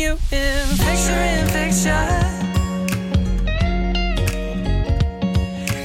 you 0.00 0.12
in 0.32 0.68
picture 0.78 1.22
in 1.34 1.46
picture. 1.58 2.06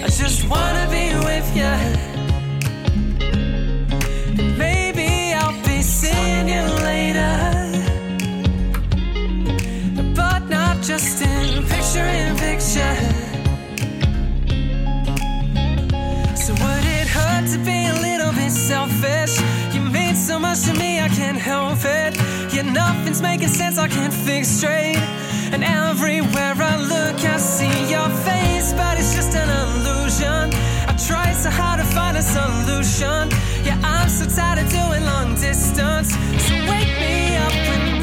I 0.03 0.07
just 0.21 0.47
wanna 0.47 0.87
be 0.97 1.05
with 1.27 1.47
you. 1.59 1.75
Maybe 4.57 5.33
I'll 5.33 5.59
be 5.63 5.81
seeing 5.81 6.47
you 6.55 6.65
later. 6.89 7.35
But 10.15 10.41
not 10.49 10.81
just 10.81 11.21
in 11.21 11.65
picture 11.73 12.09
in 12.21 12.35
picture. 12.37 12.97
So 16.43 16.53
would 16.61 16.85
it 16.99 17.07
hurt 17.15 17.45
to 17.53 17.59
be 17.69 17.79
a 17.93 17.97
little 18.07 18.31
bit 18.31 18.51
selfish? 18.51 19.33
You 19.73 19.81
mean 19.81 20.15
so 20.15 20.39
much 20.39 20.61
to 20.67 20.73
me, 20.73 20.99
I 21.01 21.09
can't 21.09 21.37
help 21.37 21.83
it. 21.83 22.24
Yet 22.55 22.67
nothing's 22.67 23.21
making 23.21 23.49
sense, 23.49 23.77
I 23.77 23.89
can't 23.89 24.13
think 24.13 24.45
straight. 24.45 24.95
And 25.51 25.61
everywhere 25.61 26.55
I 26.55 26.77
look, 26.77 27.19
I 27.25 27.35
see 27.35 27.91
your 27.91 28.07
face, 28.23 28.71
but 28.71 28.97
it's 28.97 29.13
just 29.13 29.35
an 29.35 29.49
illusion. 29.49 30.53
I 30.87 30.95
try 31.05 31.33
so 31.33 31.49
hard 31.49 31.81
to 31.81 31.85
find 31.85 32.15
a 32.15 32.21
solution. 32.21 33.27
Yeah, 33.65 33.77
I'm 33.83 34.07
so 34.07 34.23
tired 34.33 34.59
of 34.59 34.69
doing 34.71 35.03
long 35.03 35.35
distance. 35.35 36.11
So 36.47 36.53
wake 36.71 36.95
me 36.97 37.35
up 37.35 37.94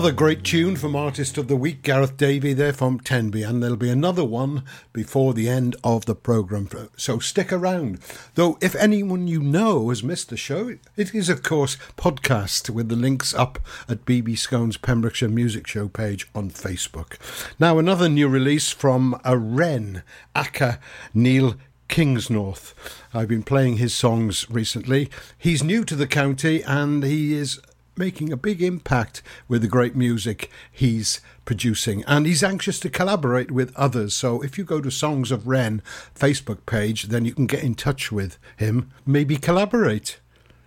Another 0.00 0.16
great 0.16 0.44
tune 0.44 0.76
from 0.76 0.96
Artist 0.96 1.36
of 1.36 1.46
the 1.46 1.56
Week, 1.56 1.82
Gareth 1.82 2.16
Davey 2.16 2.54
there 2.54 2.72
from 2.72 3.00
Tenby, 3.00 3.42
and 3.42 3.62
there'll 3.62 3.76
be 3.76 3.90
another 3.90 4.24
one 4.24 4.64
before 4.94 5.34
the 5.34 5.46
end 5.46 5.76
of 5.84 6.06
the 6.06 6.14
programme, 6.14 6.70
so 6.96 7.18
stick 7.18 7.52
around. 7.52 7.98
Though, 8.34 8.56
if 8.62 8.74
anyone 8.76 9.28
you 9.28 9.42
know 9.42 9.90
has 9.90 10.02
missed 10.02 10.30
the 10.30 10.38
show, 10.38 10.74
it 10.96 11.14
is, 11.14 11.28
of 11.28 11.42
course, 11.42 11.76
podcast 11.98 12.70
with 12.70 12.88
the 12.88 12.96
links 12.96 13.34
up 13.34 13.58
at 13.90 14.06
BB 14.06 14.38
Skone's 14.38 14.78
Pembrokeshire 14.78 15.28
Music 15.28 15.66
Show 15.66 15.86
page 15.86 16.26
on 16.34 16.48
Facebook. 16.50 17.18
Now, 17.58 17.78
another 17.78 18.08
new 18.08 18.26
release 18.26 18.70
from 18.72 19.20
a 19.22 19.36
Wren, 19.36 20.02
Aka 20.34 20.78
Neil 21.12 21.56
Kingsnorth. 21.90 22.72
I've 23.12 23.28
been 23.28 23.42
playing 23.42 23.76
his 23.76 23.92
songs 23.92 24.48
recently. 24.48 25.10
He's 25.36 25.62
new 25.62 25.84
to 25.84 25.94
the 25.94 26.06
county 26.06 26.62
and 26.62 27.02
he 27.02 27.34
is 27.34 27.60
making 28.00 28.32
a 28.32 28.36
big 28.36 28.62
impact 28.62 29.22
with 29.46 29.60
the 29.60 29.68
great 29.68 29.94
music 29.94 30.50
he's 30.72 31.20
producing. 31.44 32.02
And 32.06 32.24
he's 32.24 32.42
anxious 32.42 32.80
to 32.80 32.88
collaborate 32.88 33.50
with 33.50 33.76
others. 33.76 34.14
So 34.14 34.42
if 34.42 34.56
you 34.56 34.64
go 34.64 34.80
to 34.80 34.90
songs 34.90 35.30
of 35.30 35.46
wren 35.46 35.82
facebook 36.18 36.64
page 36.64 37.04
then 37.04 37.26
you 37.26 37.34
can 37.34 37.46
get 37.46 37.62
in 37.62 37.74
touch 37.74 38.10
with 38.10 38.38
him. 38.56 38.90
Maybe 39.04 39.36
collaborate. 39.36 40.18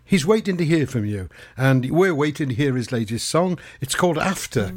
He's 0.06 0.28
waiting 0.28 0.58
to 0.58 0.66
hear 0.66 0.86
from 0.86 1.06
you. 1.06 1.28
And 1.58 1.90
we're 1.90 2.14
waiting 2.14 2.50
to 2.50 2.56
hear 2.56 2.76
his 2.76 2.92
latest 2.92 3.28
song. 3.28 3.58
It's 3.82 3.96
called 3.96 4.20
after 4.20 4.72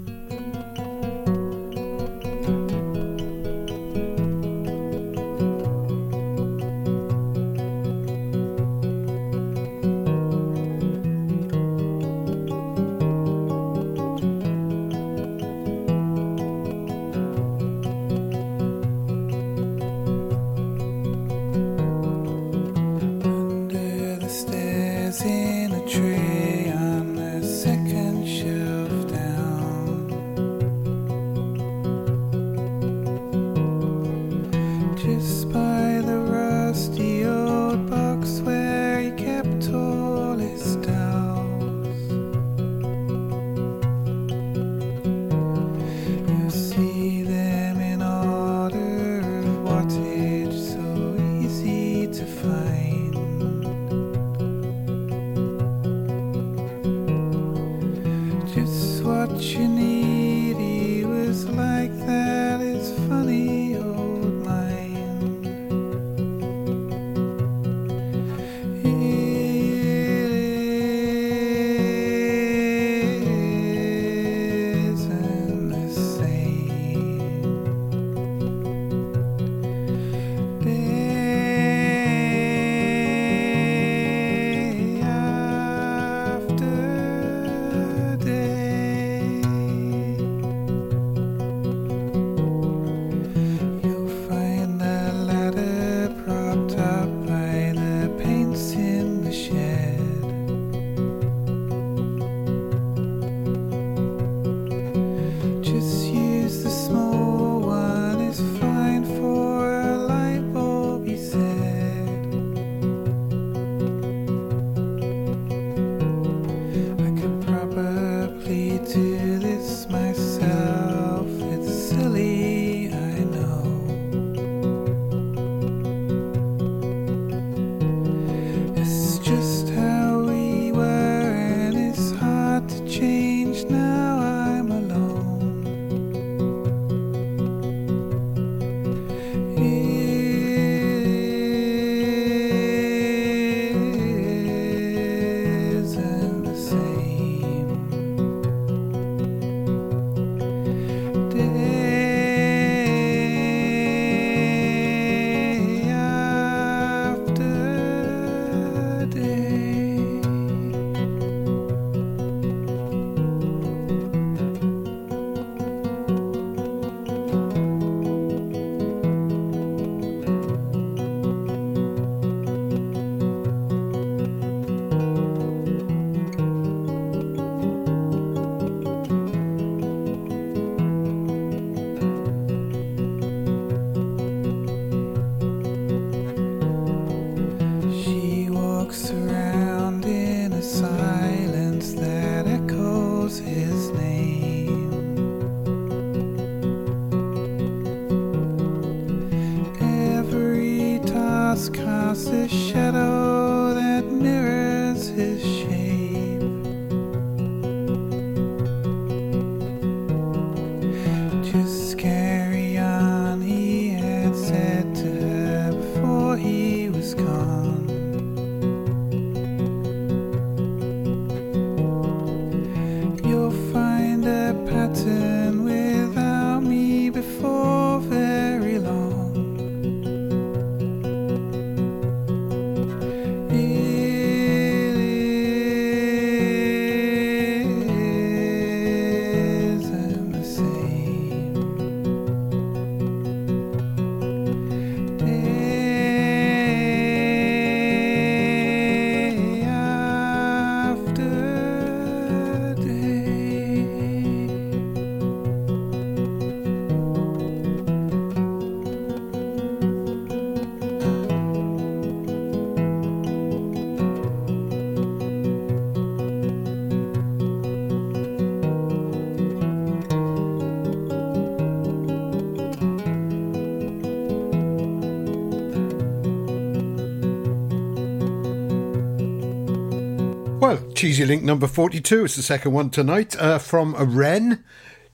Well, 280.67 280.83
Cheesy 280.95 281.25
Link 281.25 281.45
number 281.45 281.69
42 281.69 282.25
is 282.25 282.35
the 282.35 282.43
second 282.43 282.73
one 282.73 282.91
tonight, 282.91 283.37
uh, 283.39 283.61
from 283.61 283.95
a 283.95 284.05
wren 284.05 284.65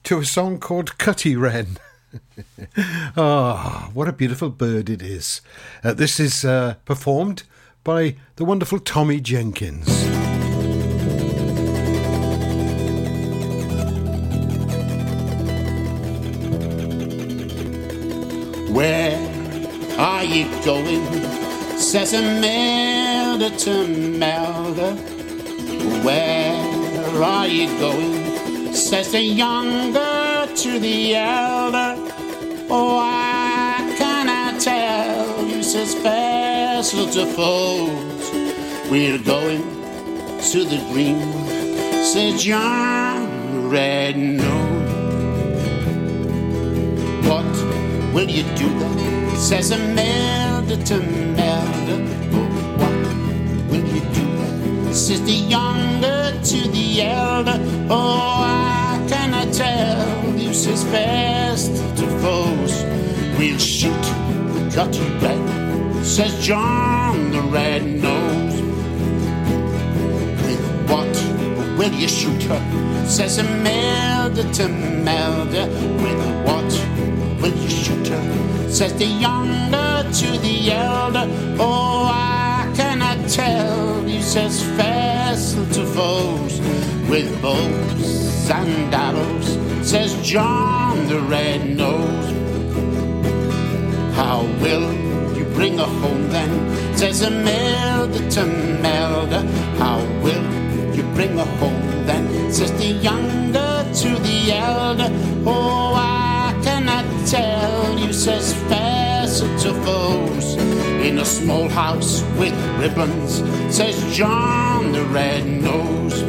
to 0.01 0.17
a 0.17 0.25
song 0.25 0.57
called 0.57 0.97
Cutty 0.97 1.35
Wren. 1.35 1.77
Ah, 3.15 3.85
oh, 3.85 3.91
what 3.93 4.07
a 4.07 4.13
beautiful 4.13 4.49
bird 4.49 4.89
it 4.89 5.03
is. 5.03 5.41
Uh, 5.83 5.93
this 5.93 6.19
is 6.19 6.43
uh, 6.43 6.73
performed 6.85 7.43
by 7.83 8.15
the 8.37 8.45
wonderful 8.45 8.79
Tommy 8.79 9.21
Jenkins. 9.21 9.87
Where 18.71 19.19
are 19.99 20.23
you 20.23 20.45
going? 20.65 21.77
Says 21.77 22.13
Imelda 22.13 23.55
to 23.55 23.87
Melda. 23.87 25.12
Where 26.03 27.23
are 27.23 27.47
you 27.47 27.67
going? 27.79 28.73
Says 28.73 29.13
the 29.13 29.21
younger 29.21 30.47
to 30.53 30.79
the 30.79 31.15
elder. 31.15 31.95
Oh, 32.69 32.99
I 32.99 33.95
cannot 33.97 34.59
tell 34.59 35.45
you, 35.45 35.63
says 35.63 35.95
fast 35.95 36.93
little 36.93 37.25
folks. 37.25 38.31
We're 38.91 39.17
going 39.17 39.61
to 40.51 40.65
the 40.65 40.85
green, 40.91 41.21
says 42.03 42.43
John 42.43 43.69
Red 43.69 44.17
Nose. 44.17 44.43
What 47.29 48.13
will 48.13 48.29
you 48.29 48.43
do? 48.57 49.37
Says 49.37 49.71
Imelda 49.71 50.83
to 50.83 50.99
Melda. 50.99 52.22
Says 54.93 55.23
the 55.23 55.31
younger 55.31 56.39
to 56.43 56.67
the 56.69 57.01
elder. 57.01 57.59
Oh, 57.89 58.43
I 58.45 59.03
cannot 59.09 59.51
tell 59.51 60.37
you, 60.37 60.53
says 60.53 60.83
fast 60.83 61.71
to 61.97 62.07
foes. 62.21 62.83
We'll 63.39 63.57
shoot, 63.57 64.05
cut 64.71 64.93
you 64.93 65.05
red, 65.17 66.05
says 66.05 66.45
John 66.45 67.31
the 67.31 67.41
Red 67.41 67.83
Nose. 67.83 68.61
With 70.45 70.63
what 70.87 71.13
will 71.75 71.93
you 71.93 72.07
shoot 72.07 72.43
her? 72.43 73.05
Says 73.07 73.39
Imelda 73.39 74.43
to 74.53 74.67
Melda. 74.69 75.67
With 76.03 76.21
what 76.45 76.71
will 77.41 77.57
you 77.57 77.69
shoot 77.69 78.07
her? 78.09 78.69
Says 78.69 78.93
the 78.93 79.05
younger 79.05 80.07
to 80.19 80.37
the 80.37 80.71
elder. 80.71 81.27
Oh, 81.59 82.07
I 82.11 82.71
cannot 82.75 83.27
tell 83.27 83.82
you, 84.23 84.29
says 84.29 84.63
fast 84.77 85.55
to 85.73 85.85
foes. 85.85 86.59
With 87.09 87.41
bows 87.41 88.49
and 88.49 88.93
arrows, 88.93 89.57
says 89.87 90.15
John 90.23 91.07
the 91.07 91.19
Red 91.21 91.75
Nose. 91.75 92.31
How 94.15 94.43
will 94.61 94.93
you 95.35 95.45
bring 95.53 95.77
her 95.77 95.85
home 95.85 96.29
then? 96.29 96.97
Says 96.97 97.21
Imelda 97.21 98.29
to 98.31 98.45
Melda. 98.81 99.41
How 99.77 99.99
will 100.23 100.95
you 100.95 101.03
bring 101.13 101.37
her 101.37 101.57
home 101.59 102.05
then? 102.05 102.51
Says 102.51 102.71
the 102.73 102.87
younger 102.87 103.85
to 104.01 104.09
the 104.27 104.53
elder. 104.53 105.09
Oh, 105.45 105.93
I 105.95 106.59
cannot 106.63 107.05
tell 107.27 107.99
you, 107.99 108.13
says 108.13 108.53
Fassett 108.69 109.61
to 109.61 109.73
foes. 109.83 110.92
In 111.03 111.19
a 111.19 111.25
small 111.25 111.67
house 111.67 112.21
with 112.39 112.55
ribbons, 112.79 113.43
says 113.75 114.15
John 114.15 114.93
the 114.93 115.03
Red 115.03 115.45
Nose. 115.45 116.21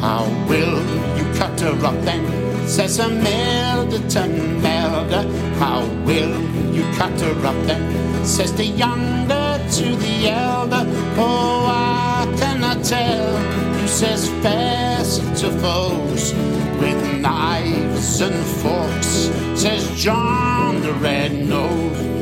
How 0.00 0.24
will 0.46 0.78
you 1.16 1.24
cut 1.38 1.58
her 1.60 1.86
up 1.86 1.98
then? 2.04 2.68
Says 2.68 2.98
Imelda 2.98 4.06
to 4.10 4.28
Melda. 4.28 5.22
How 5.58 5.86
will 6.04 6.38
you 6.74 6.84
cut 6.92 7.18
her 7.22 7.46
up 7.46 7.56
then? 7.66 7.82
Says 8.26 8.52
the 8.52 8.66
younger 8.66 9.58
to 9.76 9.96
the 9.96 10.28
elder. 10.28 10.84
Oh, 11.16 11.64
I 11.66 12.30
cannot 12.38 12.84
tell. 12.84 13.80
You 13.80 13.88
says 13.88 14.28
fast 14.42 15.22
to 15.40 15.50
foes 15.58 16.34
with 16.78 17.20
knives 17.20 18.20
and 18.20 18.44
forks. 18.60 19.30
Says 19.58 19.90
John 19.96 20.82
the 20.82 20.92
Red 20.92 21.32
Nose. 21.32 22.19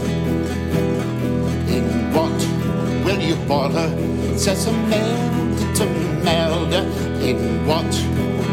Will 3.47 3.47
says? 3.47 4.39
Says 4.39 4.67
Imelda 4.67 5.75
to 5.75 5.87
Melda. 6.25 6.83
In 7.23 7.67
what 7.67 7.91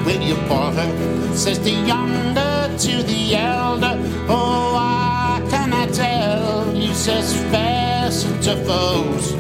will 0.05 0.21
you 0.21 0.35
boil? 0.47 1.35
Says 1.35 1.59
the 1.59 1.71
younger 1.71 2.75
to 2.77 3.03
the 3.03 3.35
elder. 3.35 3.97
Oh, 4.27 4.75
I 4.77 5.45
cannot 5.49 5.93
tell. 5.93 6.73
You 6.75 6.93
says 6.93 7.35
fast 7.51 8.27
to 8.43 8.55
foes 8.65 9.31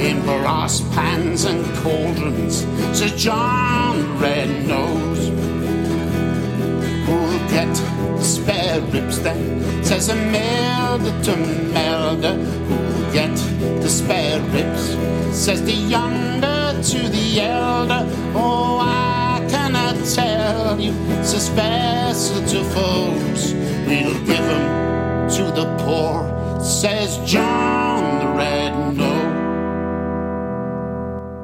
in 0.00 0.22
brass 0.22 0.80
pans 0.94 1.44
and 1.44 1.64
cauldrons. 1.78 2.66
Says 2.98 3.12
John 3.12 4.18
Red 4.18 4.66
Nose. 4.66 5.28
Who'll 7.06 7.48
get 7.50 7.74
spare 8.22 8.80
ribs 8.92 9.20
then? 9.20 9.84
Says 9.84 10.08
Imelda 10.08 11.22
to 11.24 11.36
Melda. 11.36 12.34
Who'll 12.34 13.12
get 13.12 13.36
spare 13.90 14.40
ribs? 14.54 14.96
Says 15.36 15.62
the 15.64 15.72
younger 15.72 16.80
to 16.82 17.08
the 17.08 17.40
elder. 17.40 18.06
Oh, 18.34 18.78
I 18.80 19.44
cannot 19.50 19.96
tell 20.14 20.78
you. 20.80 20.92
Says 21.24 21.48
fast 21.50 22.34
to 22.50 22.64
foes. 22.64 23.54
We'll 23.86 24.14
give 24.24 24.26
give 24.26 24.40
'em 24.40 25.28
to 25.36 25.44
the 25.60 25.66
poor. 25.84 26.16
Says 26.62 27.18
John 27.30 28.20
the 28.20 28.28
Red 28.38 28.72
Nose. 28.96 29.38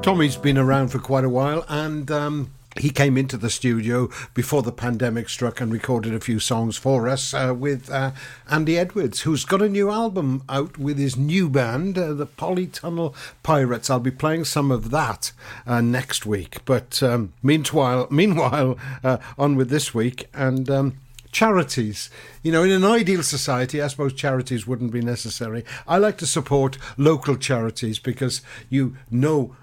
Tommy's 0.03 0.37
been 0.37 0.57
around 0.57 0.87
for 0.89 0.99
quite 0.99 1.25
a 1.25 1.29
while 1.29 1.65
and. 1.67 2.09
Um, 2.11 2.51
he 2.79 2.89
came 2.89 3.17
into 3.17 3.37
the 3.37 3.49
studio 3.49 4.09
before 4.33 4.61
the 4.61 4.71
pandemic 4.71 5.29
struck 5.29 5.59
and 5.59 5.71
recorded 5.71 6.13
a 6.13 6.19
few 6.19 6.39
songs 6.39 6.77
for 6.77 7.07
us 7.07 7.33
uh, 7.33 7.53
with 7.57 7.89
uh, 7.89 8.11
Andy 8.49 8.77
Edwards, 8.77 9.21
who's 9.21 9.45
got 9.45 9.61
a 9.61 9.69
new 9.69 9.89
album 9.89 10.43
out 10.49 10.77
with 10.77 10.97
his 10.97 11.17
new 11.17 11.49
band, 11.49 11.97
uh, 11.97 12.13
the 12.13 12.27
Polytunnel 12.27 13.15
Pirates. 13.43 13.89
I'll 13.89 13.99
be 13.99 14.11
playing 14.11 14.45
some 14.45 14.71
of 14.71 14.91
that 14.91 15.31
uh, 15.65 15.81
next 15.81 16.25
week. 16.25 16.57
But 16.65 17.01
um, 17.01 17.33
meanwhile, 17.41 18.07
meanwhile, 18.11 18.77
uh, 19.03 19.17
on 19.37 19.55
with 19.55 19.69
this 19.69 19.93
week 19.93 20.27
and. 20.33 20.69
Um, 20.69 20.99
charities. 21.29 22.09
You 22.41 22.53
know, 22.53 22.63
in 22.63 22.71
an 22.71 22.85
ideal 22.85 23.21
society, 23.21 23.81
I 23.81 23.87
suppose 23.87 24.13
charities 24.13 24.65
wouldn't 24.65 24.91
be 24.91 25.01
necessary. 25.01 25.65
I 25.85 25.97
like 25.97 26.17
to 26.19 26.25
support 26.25 26.77
local 26.95 27.35
charities 27.35 27.99
because 27.99 28.41
you 28.69 28.95
know 29.11 29.55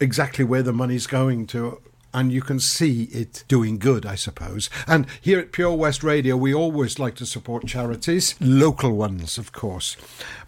exactly 0.00 0.44
where 0.44 0.62
the 0.62 0.72
money's 0.72 1.08
going 1.08 1.46
to 1.48 1.82
and 2.18 2.32
you 2.32 2.42
can 2.42 2.58
see 2.58 3.04
it 3.04 3.44
doing 3.46 3.78
good, 3.78 4.04
I 4.04 4.16
suppose. 4.16 4.68
And 4.88 5.06
here 5.20 5.38
at 5.38 5.52
Pure 5.52 5.74
West 5.74 6.02
Radio, 6.02 6.36
we 6.36 6.52
always 6.52 6.98
like 6.98 7.14
to 7.16 7.26
support 7.26 7.66
charities, 7.66 8.34
local 8.40 8.96
ones, 8.96 9.38
of 9.38 9.52
course. 9.52 9.96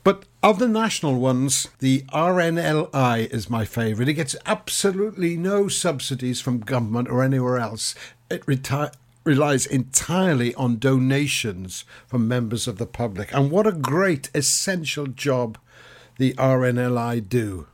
But 0.02 0.24
of 0.42 0.58
the 0.58 0.66
national 0.66 1.20
ones, 1.20 1.68
the 1.78 2.00
RNLI 2.12 3.30
is 3.30 3.48
my 3.48 3.64
favourite. 3.64 4.08
It 4.08 4.14
gets 4.14 4.34
absolutely 4.46 5.36
no 5.36 5.68
subsidies 5.68 6.40
from 6.40 6.58
government 6.58 7.08
or 7.08 7.22
anywhere 7.22 7.58
else. 7.58 7.94
It 8.28 8.44
reti- 8.46 8.92
relies 9.22 9.64
entirely 9.64 10.52
on 10.56 10.80
donations 10.80 11.84
from 12.08 12.26
members 12.26 12.66
of 12.66 12.78
the 12.78 12.86
public. 12.86 13.32
And 13.32 13.52
what 13.52 13.68
a 13.68 13.72
great, 13.72 14.28
essential 14.34 15.06
job 15.06 15.56
the 16.18 16.32
RNLI 16.34 17.28
do. 17.28 17.68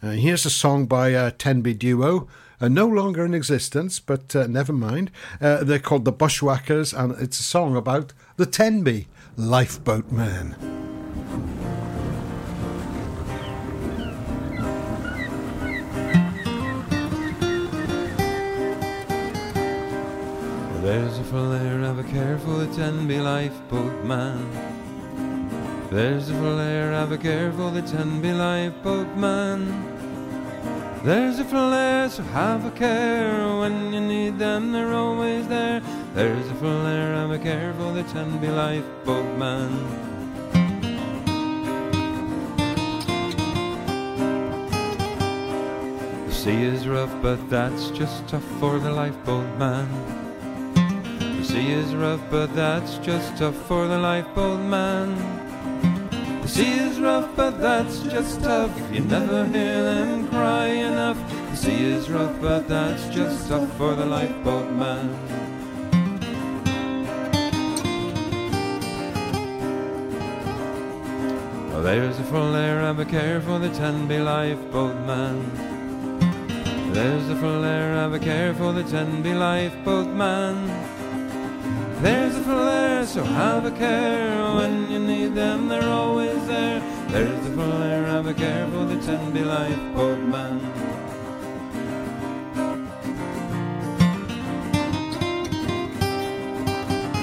Uh, 0.00 0.10
here's 0.10 0.46
a 0.46 0.50
song 0.50 0.86
by 0.86 1.08
a 1.08 1.32
Tenby 1.32 1.74
duo 1.74 2.28
uh, 2.60 2.68
no 2.68 2.86
longer 2.86 3.24
in 3.24 3.34
existence, 3.34 4.00
but 4.00 4.34
uh, 4.34 4.46
never 4.46 4.72
mind. 4.72 5.10
Uh, 5.40 5.64
they're 5.64 5.78
called 5.78 6.04
the 6.04 6.12
Bushwhackers, 6.12 6.92
and 6.92 7.12
it's 7.20 7.40
a 7.40 7.42
song 7.42 7.76
about 7.76 8.12
the 8.36 8.46
Tenby 8.46 9.08
lifeboat 9.36 10.10
man. 10.10 10.56
There's 20.82 21.18
a 21.18 21.24
flare 21.24 21.82
of 21.82 21.98
a 21.98 22.04
care 22.04 22.38
for 22.38 22.58
the 22.58 22.72
Tenby 22.76 23.18
lifeboat 23.18 24.04
man. 24.04 24.48
There's 25.90 26.30
a 26.30 26.34
flare 26.34 26.92
of 26.92 27.10
a 27.10 27.18
care 27.18 27.50
for 27.52 27.70
the 27.70 27.82
Tenby 27.82 28.32
lifeboat 28.32 29.16
man. 29.16 29.95
There's 31.04 31.38
a 31.38 31.44
flare, 31.44 32.08
so 32.08 32.22
have 32.24 32.64
a 32.64 32.70
care. 32.72 33.56
When 33.58 33.92
you 33.92 34.00
need 34.00 34.38
them, 34.38 34.72
they're 34.72 34.92
always 34.94 35.46
there. 35.46 35.80
There's 36.14 36.48
a 36.48 36.54
flare, 36.54 37.14
have 37.14 37.30
a 37.30 37.38
care 37.38 37.72
for 37.74 37.92
the 37.92 38.02
Tenby 38.04 38.48
lifeboat 38.48 39.38
man. 39.38 39.70
The 46.26 46.32
sea 46.32 46.62
is 46.64 46.88
rough, 46.88 47.14
but 47.22 47.48
that's 47.48 47.90
just 47.90 48.26
tough 48.28 48.44
for 48.58 48.78
the 48.78 48.90
lifeboat 48.90 49.46
man. 49.58 49.88
The 51.38 51.44
sea 51.44 51.70
is 51.70 51.94
rough, 51.94 52.22
but 52.30 52.54
that's 52.54 52.98
just 52.98 53.36
tough 53.36 53.56
for 53.68 53.86
the 53.86 53.98
lifeboat 53.98 54.60
man. 54.60 55.45
The 56.46 56.52
sea 56.52 56.78
is 56.78 57.00
rough, 57.00 57.34
but 57.34 57.60
that's 57.60 58.02
just 58.02 58.40
tough. 58.40 58.70
You 58.92 59.00
never 59.00 59.46
hear 59.46 59.82
them 59.82 60.28
cry 60.28 60.66
enough. 60.68 61.18
The 61.50 61.56
sea 61.56 61.84
is 61.86 62.08
rough, 62.08 62.40
but 62.40 62.68
that's 62.68 63.08
just 63.08 63.48
tough 63.48 63.68
for 63.76 63.96
the 63.96 64.06
lifeboat 64.06 64.70
man. 64.70 65.10
There's 71.82 72.16
a 72.20 72.24
full 72.30 72.54
air 72.54 72.94
care 73.06 73.40
for 73.40 73.58
the 73.58 73.70
Tenby 73.70 74.20
lifeboat 74.20 74.94
man. 75.04 75.50
There's 76.92 77.28
a 77.28 77.34
full 77.34 77.64
air 77.64 78.16
care 78.20 78.54
for 78.54 78.72
the 78.72 78.84
Tenby 78.84 79.34
lifeboat 79.34 80.06
man. 80.06 80.95
There's 82.06 82.36
a 82.36 82.50
air, 82.52 83.04
so 83.04 83.24
have 83.24 83.64
a 83.64 83.72
care 83.72 84.40
when 84.54 84.88
you 84.88 85.00
need 85.00 85.34
them, 85.34 85.66
they're 85.66 85.90
always 85.90 86.46
there. 86.46 86.78
There's 87.08 87.46
a 87.46 87.62
air, 87.82 88.06
have 88.06 88.28
a 88.28 88.32
care 88.32 88.64
for 88.68 88.84
the 88.84 88.94
Tenby 89.04 89.42
lifeboat 89.42 90.20
man. 90.20 90.60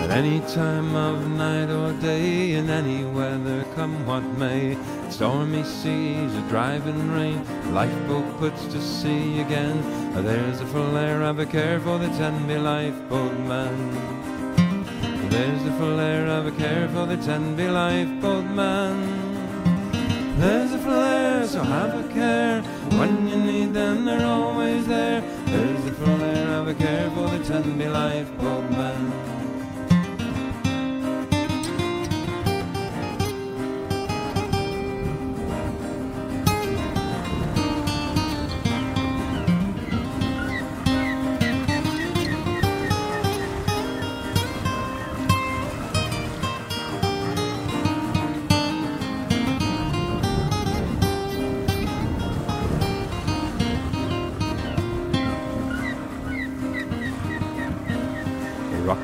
At 0.04 0.10
any 0.12 0.42
time 0.52 0.94
of 0.98 1.30
night 1.30 1.70
or 1.70 1.94
day, 2.02 2.56
in 2.56 2.70
any 2.70 3.06
weather, 3.06 3.64
come 3.76 4.06
what 4.06 4.26
may, 4.38 4.78
stormy 5.10 5.64
seas 5.64 6.36
or 6.36 6.46
driving 6.50 7.10
rain, 7.14 7.42
lifeboat 7.74 8.38
puts 8.38 8.66
to 8.66 8.82
sea 8.82 9.40
again. 9.40 9.82
There's 10.26 10.60
a 10.60 10.66
air, 11.00 11.22
have 11.22 11.40
a 11.40 11.46
care 11.46 11.80
for 11.80 11.98
the 11.98 12.10
Tenby 12.18 12.58
lifeboat 12.58 13.40
man. 13.48 14.33
There's 15.34 15.64
the 15.64 15.72
full 15.72 16.00
air 16.00 16.28
of 16.28 16.46
a 16.46 16.52
care 16.52 16.88
for 16.90 17.08
the 17.08 17.18
Tenby 17.18 17.68
lifeboat 17.68 18.46
man. 18.46 18.96
There's 20.38 20.74
a 20.74 20.78
air, 20.78 21.48
so 21.48 21.64
have 21.64 22.06
a 22.06 22.14
care. 22.14 22.62
When 23.00 23.28
you 23.28 23.38
need 23.38 23.74
them, 23.74 24.06
they're 24.06 24.28
always 24.28 24.86
there. 24.86 25.22
There's 25.48 25.86
a 25.88 25.92
full 25.94 26.22
air 26.22 26.50
of 26.50 26.68
a 26.68 26.76
care 26.76 27.10
for 27.16 27.28
the 27.36 27.44
Tenby 27.44 27.88
lifeboat 27.88 28.70
man. 28.70 29.33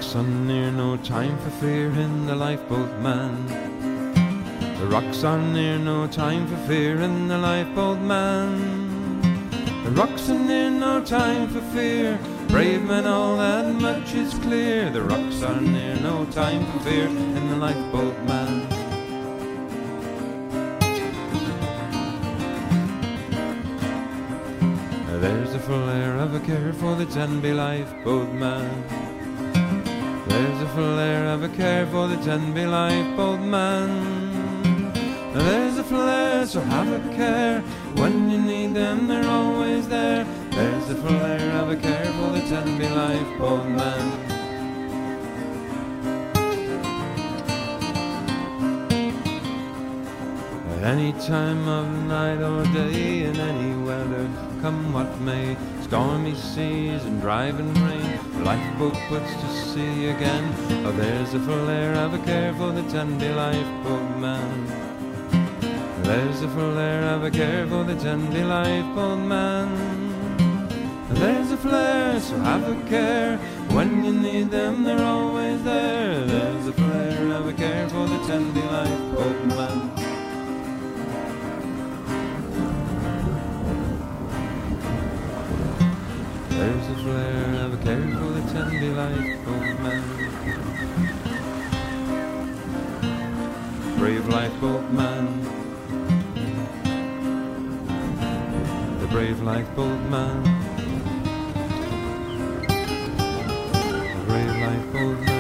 The 0.10 0.16
rocks 0.16 0.28
are 0.28 0.36
near, 0.44 0.72
no 0.72 0.98
time 0.98 1.38
for 1.38 1.52
fear 1.62 1.92
in 1.92 2.26
the 2.26 2.36
lifeboat 2.36 3.00
man. 3.00 3.46
The 4.80 4.88
rocks 4.88 5.24
are 5.24 5.38
near, 5.38 5.78
no 5.78 6.08
time 6.08 6.48
for 6.48 6.58
fear 6.68 7.00
in 7.00 7.28
the 7.28 7.38
lifeboat 7.38 8.00
man. 8.00 9.22
The 9.84 9.92
rocks 9.92 10.28
are 10.32 10.40
near, 10.40 10.72
no 10.72 11.04
time 11.06 11.48
for 11.50 11.62
fear. 11.76 12.18
Brave 12.48 12.86
men, 12.86 13.06
all 13.06 13.38
that 13.38 13.72
much 13.76 14.16
is 14.16 14.34
clear. 14.34 14.90
The 14.90 15.04
rocks 15.04 15.44
are 15.44 15.62
near, 15.62 15.96
no 15.98 16.26
time 16.32 16.66
for 16.72 16.80
fear 16.80 17.06
in 17.06 17.48
the 17.52 17.58
lifeboat 17.58 18.20
man. 18.24 18.68
There's 25.22 25.54
a 25.54 25.60
full 25.60 25.88
air 25.88 26.18
of 26.18 26.34
a 26.34 26.40
care 26.40 26.74
for 26.74 26.96
the 26.96 27.06
Tenby 27.06 27.54
lifeboat 27.54 28.34
man. 28.34 29.09
There's 30.30 30.62
a 30.62 30.70
flare 30.76 31.26
of 31.26 31.44
a 31.44 31.50
care 31.50 31.86
for 31.88 32.08
the 32.08 32.18
Tenby 32.18 32.66
lifeboat 32.66 33.40
man. 33.40 34.94
There's 35.34 35.78
a 35.80 35.96
air, 35.96 36.46
so 36.46 36.62
have 36.62 36.88
a 36.88 37.16
care. 37.16 37.62
When 37.96 38.30
you 38.30 38.40
need 38.40 38.74
them, 38.74 39.08
they're 39.08 39.30
always 39.30 39.88
there. 39.88 40.26
There's 40.52 40.90
a 40.90 40.96
flare 40.96 41.52
of 41.62 41.70
a 41.72 41.76
care 41.76 42.06
for 42.18 42.30
the 42.36 42.42
Tenby 42.52 42.88
old 43.40 43.68
man. 43.70 44.06
At 50.74 50.84
any 50.96 51.12
time 51.14 51.68
of 51.68 51.88
night 52.08 52.42
or 52.42 52.64
day, 52.74 53.24
in 53.24 53.36
any 53.38 53.84
weather, 53.84 54.30
come 54.62 54.94
what 54.94 55.20
may, 55.20 55.58
stormy 55.90 56.36
seas 56.36 57.04
and 57.06 57.20
driving 57.20 57.74
rain, 57.74 58.44
lifeboat 58.44 58.94
puts 59.10 59.34
to 59.42 59.48
sea 59.50 60.10
again. 60.10 60.46
Oh, 60.86 60.92
there's 60.92 61.34
a 61.34 61.40
air 61.68 61.96
of 61.96 62.14
a 62.14 62.20
care 62.20 62.54
for 62.54 62.72
the 62.72 62.84
Tenby 62.92 63.30
lifeboat 63.30 64.18
man. 64.20 64.68
There's 66.04 66.44
a 66.44 66.50
air 66.78 67.06
of 67.16 67.24
a 67.24 67.32
care 67.32 67.66
for 67.66 67.84
the 67.84 67.96
Tenby 67.96 68.44
lifeboat 68.44 69.18
man. 69.18 69.70
There's 71.10 71.52
a 71.54 71.58
flare, 71.58 72.20
so 72.20 72.38
have 72.38 72.70
a 72.70 72.88
care. 72.88 73.38
When 73.74 74.06
you 74.06 74.14
need 74.14 74.52
them, 74.52 74.84
they're 74.84 75.04
always 75.04 75.64
there. 75.64 76.24
There's 76.24 76.68
a 76.68 76.74
flare 76.74 77.34
of 77.34 77.48
a 77.48 77.54
care 77.54 77.90
for 77.90 78.06
the 78.06 78.20
Tenby 78.28 78.62
lifeboat 78.62 79.46
man. 79.58 79.99
There's 86.60 86.88
a 86.90 86.96
flare 86.96 87.66
of 87.66 87.74
a 87.74 87.78
care 87.86 88.02
for 88.02 88.32
the 88.36 88.42
Tenby 88.52 88.90
lifeboat 88.90 89.80
man. 89.80 90.04
Brave 93.98 94.28
lifeboat 94.28 94.92
man. 94.92 95.42
The 99.00 99.08
brave 99.08 99.42
lifeboat 99.42 100.02
man. 100.10 100.44
The 104.18 104.24
brave 104.28 104.56
lifeboat 104.58 105.20
man. 105.22 105.39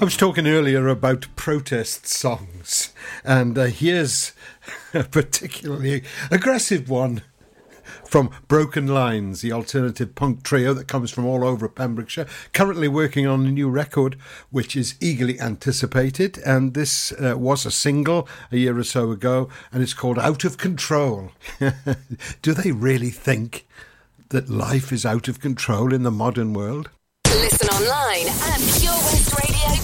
I 0.00 0.04
was 0.04 0.16
talking 0.16 0.46
earlier 0.46 0.86
about 0.86 1.26
protest 1.34 2.06
songs, 2.06 2.92
and 3.24 3.58
uh, 3.58 3.64
here's 3.64 4.32
a 4.94 5.02
particularly 5.02 6.04
aggressive 6.30 6.88
one 6.88 7.22
from 8.04 8.30
Broken 8.46 8.86
Lines, 8.86 9.40
the 9.40 9.50
alternative 9.50 10.14
punk 10.14 10.44
trio 10.44 10.72
that 10.74 10.86
comes 10.86 11.10
from 11.10 11.26
all 11.26 11.44
over 11.44 11.68
Pembrokeshire. 11.68 12.28
Currently 12.52 12.86
working 12.86 13.26
on 13.26 13.44
a 13.44 13.50
new 13.50 13.68
record, 13.68 14.16
which 14.50 14.76
is 14.76 14.94
eagerly 15.00 15.40
anticipated, 15.40 16.38
and 16.46 16.74
this 16.74 17.10
uh, 17.12 17.36
was 17.36 17.66
a 17.66 17.72
single 17.72 18.28
a 18.52 18.56
year 18.56 18.78
or 18.78 18.84
so 18.84 19.10
ago, 19.10 19.48
and 19.72 19.82
it's 19.82 19.94
called 19.94 20.20
Out 20.20 20.44
of 20.44 20.58
Control. 20.58 21.32
Do 22.42 22.54
they 22.54 22.70
really 22.70 23.10
think 23.10 23.66
that 24.28 24.48
life 24.48 24.92
is 24.92 25.04
out 25.04 25.26
of 25.26 25.40
control 25.40 25.92
in 25.92 26.04
the 26.04 26.12
modern 26.12 26.52
world? 26.52 26.88
Listen 27.26 27.68
online. 27.68 28.27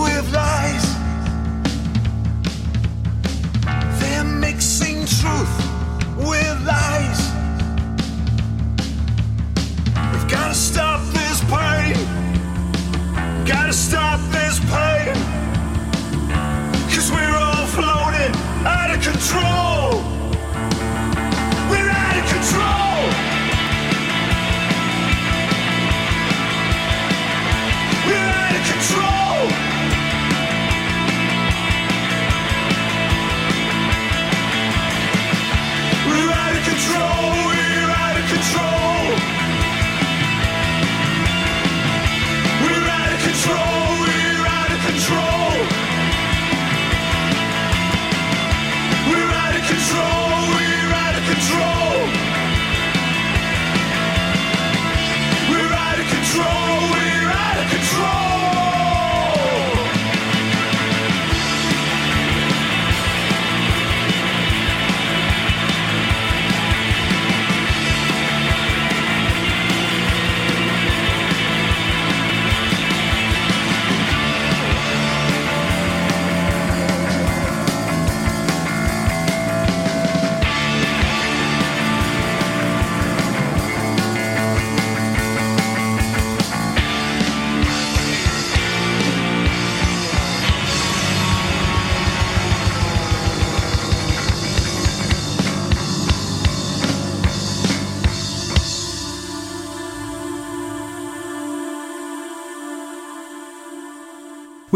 With 0.00 0.32
lies. 0.32 0.86
They're 4.00 4.24
mixing 4.24 5.06
truth 5.06 5.56
with 6.16 6.51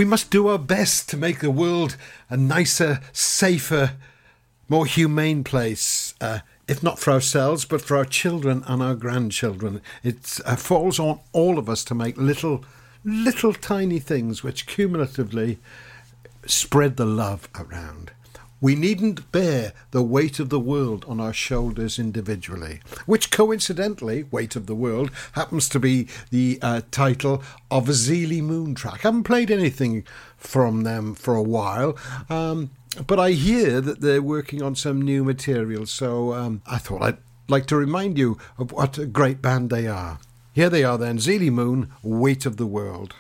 must 0.06 0.30
do 0.30 0.48
our 0.48 0.58
best 0.58 1.08
to 1.10 1.16
make 1.16 1.40
the 1.40 1.50
world 1.50 1.96
a 2.30 2.36
nicer, 2.36 3.00
safer, 3.12 3.92
more 4.68 4.86
humane 4.86 5.44
place, 5.44 6.14
uh, 6.20 6.40
if 6.68 6.82
not 6.82 6.98
for 6.98 7.12
ourselves, 7.12 7.64
but 7.64 7.80
for 7.80 7.96
our 7.96 8.04
children 8.04 8.64
and 8.66 8.82
our 8.82 8.94
grandchildren. 8.94 9.80
It 10.02 10.40
uh, 10.44 10.56
falls 10.56 10.98
on 10.98 11.20
all 11.32 11.58
of 11.58 11.68
us 11.68 11.84
to 11.84 11.94
make 11.94 12.16
little, 12.16 12.64
little 13.04 13.52
tiny 13.52 13.98
things 13.98 14.42
which 14.42 14.66
cumulatively 14.66 15.58
spread 16.46 16.96
the 16.96 17.06
love 17.06 17.48
around. 17.58 18.12
We 18.60 18.74
needn't 18.74 19.30
bear 19.32 19.74
the 19.90 20.02
weight 20.02 20.40
of 20.40 20.48
the 20.48 20.60
world 20.60 21.04
on 21.06 21.20
our 21.20 21.34
shoulders 21.34 21.98
individually, 21.98 22.80
which 23.04 23.30
coincidentally, 23.30 24.22
Weight 24.30 24.56
of 24.56 24.66
the 24.66 24.74
World, 24.74 25.10
happens 25.32 25.68
to 25.68 25.78
be 25.78 26.08
the 26.30 26.58
uh, 26.62 26.80
title 26.90 27.42
of 27.70 27.88
a 27.88 27.92
Zeely 27.92 28.40
Moon 28.40 28.74
track. 28.74 29.04
I 29.04 29.08
haven't 29.08 29.24
played 29.24 29.50
anything 29.50 30.06
from 30.38 30.84
them 30.84 31.14
for 31.14 31.34
a 31.34 31.42
while. 31.42 31.98
Um, 32.30 32.70
but 33.06 33.20
I 33.20 33.32
hear 33.32 33.82
that 33.82 34.00
they're 34.00 34.22
working 34.22 34.62
on 34.62 34.74
some 34.74 35.02
new 35.02 35.22
material, 35.22 35.84
so 35.84 36.32
um, 36.32 36.62
I 36.66 36.78
thought 36.78 37.02
I'd 37.02 37.18
like 37.48 37.66
to 37.66 37.76
remind 37.76 38.16
you 38.16 38.38
of 38.56 38.72
what 38.72 38.96
a 38.96 39.04
great 39.04 39.42
band 39.42 39.68
they 39.68 39.86
are. 39.86 40.18
Here 40.54 40.70
they 40.70 40.82
are 40.82 40.96
then, 40.96 41.18
Zeely 41.18 41.50
Moon, 41.50 41.92
Weight 42.02 42.46
of 42.46 42.56
the 42.56 42.66
World. 42.66 43.14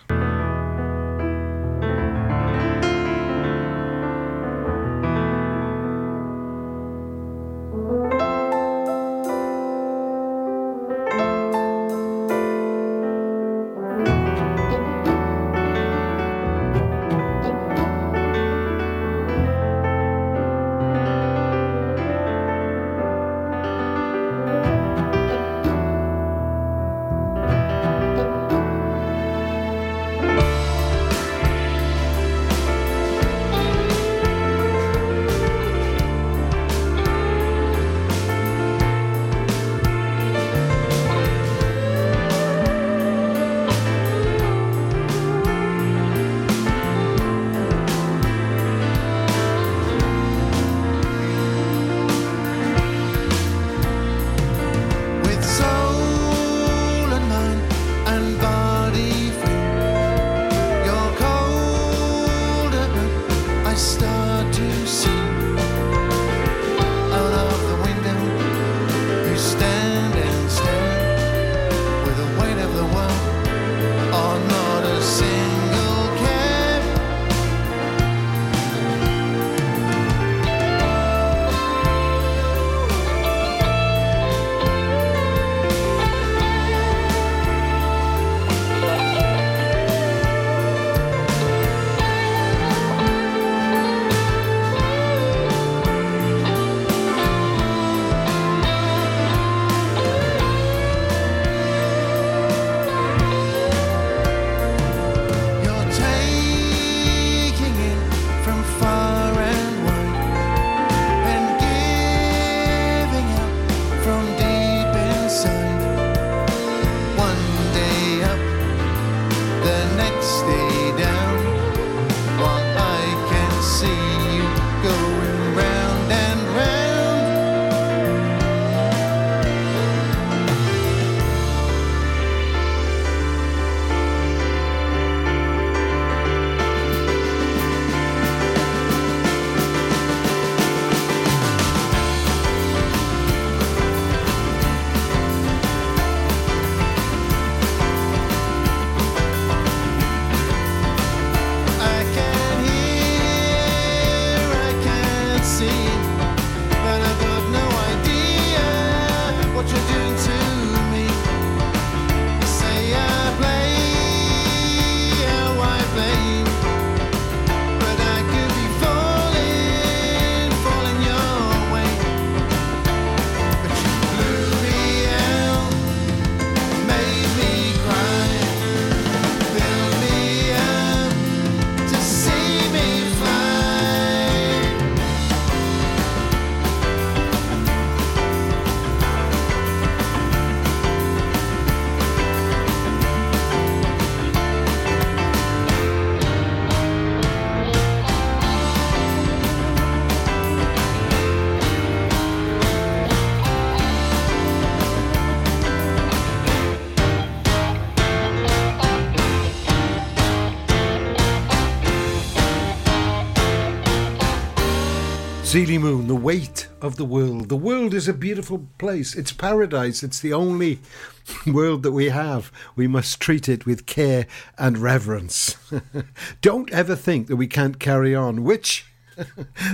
Zeely 215.56 215.80
Moon, 215.80 216.06
the 216.06 216.14
weight 216.14 216.68
of 216.82 216.96
the 216.96 217.04
world. 217.06 217.48
The 217.48 217.56
world 217.56 217.94
is 217.94 218.08
a 218.08 218.12
beautiful 218.12 218.66
place. 218.76 219.14
It's 219.14 219.32
paradise. 219.32 220.02
It's 220.02 220.20
the 220.20 220.34
only 220.34 220.80
world 221.46 221.82
that 221.82 221.92
we 221.92 222.10
have. 222.10 222.52
We 222.74 222.86
must 222.86 223.22
treat 223.22 223.48
it 223.48 223.64
with 223.64 223.86
care 223.86 224.26
and 224.58 224.76
reverence. 224.76 225.56
Don't 226.42 226.70
ever 226.74 226.94
think 226.94 227.28
that 227.28 227.36
we 227.36 227.46
can't 227.46 227.80
carry 227.80 228.14
on, 228.14 228.44
which. 228.44 228.84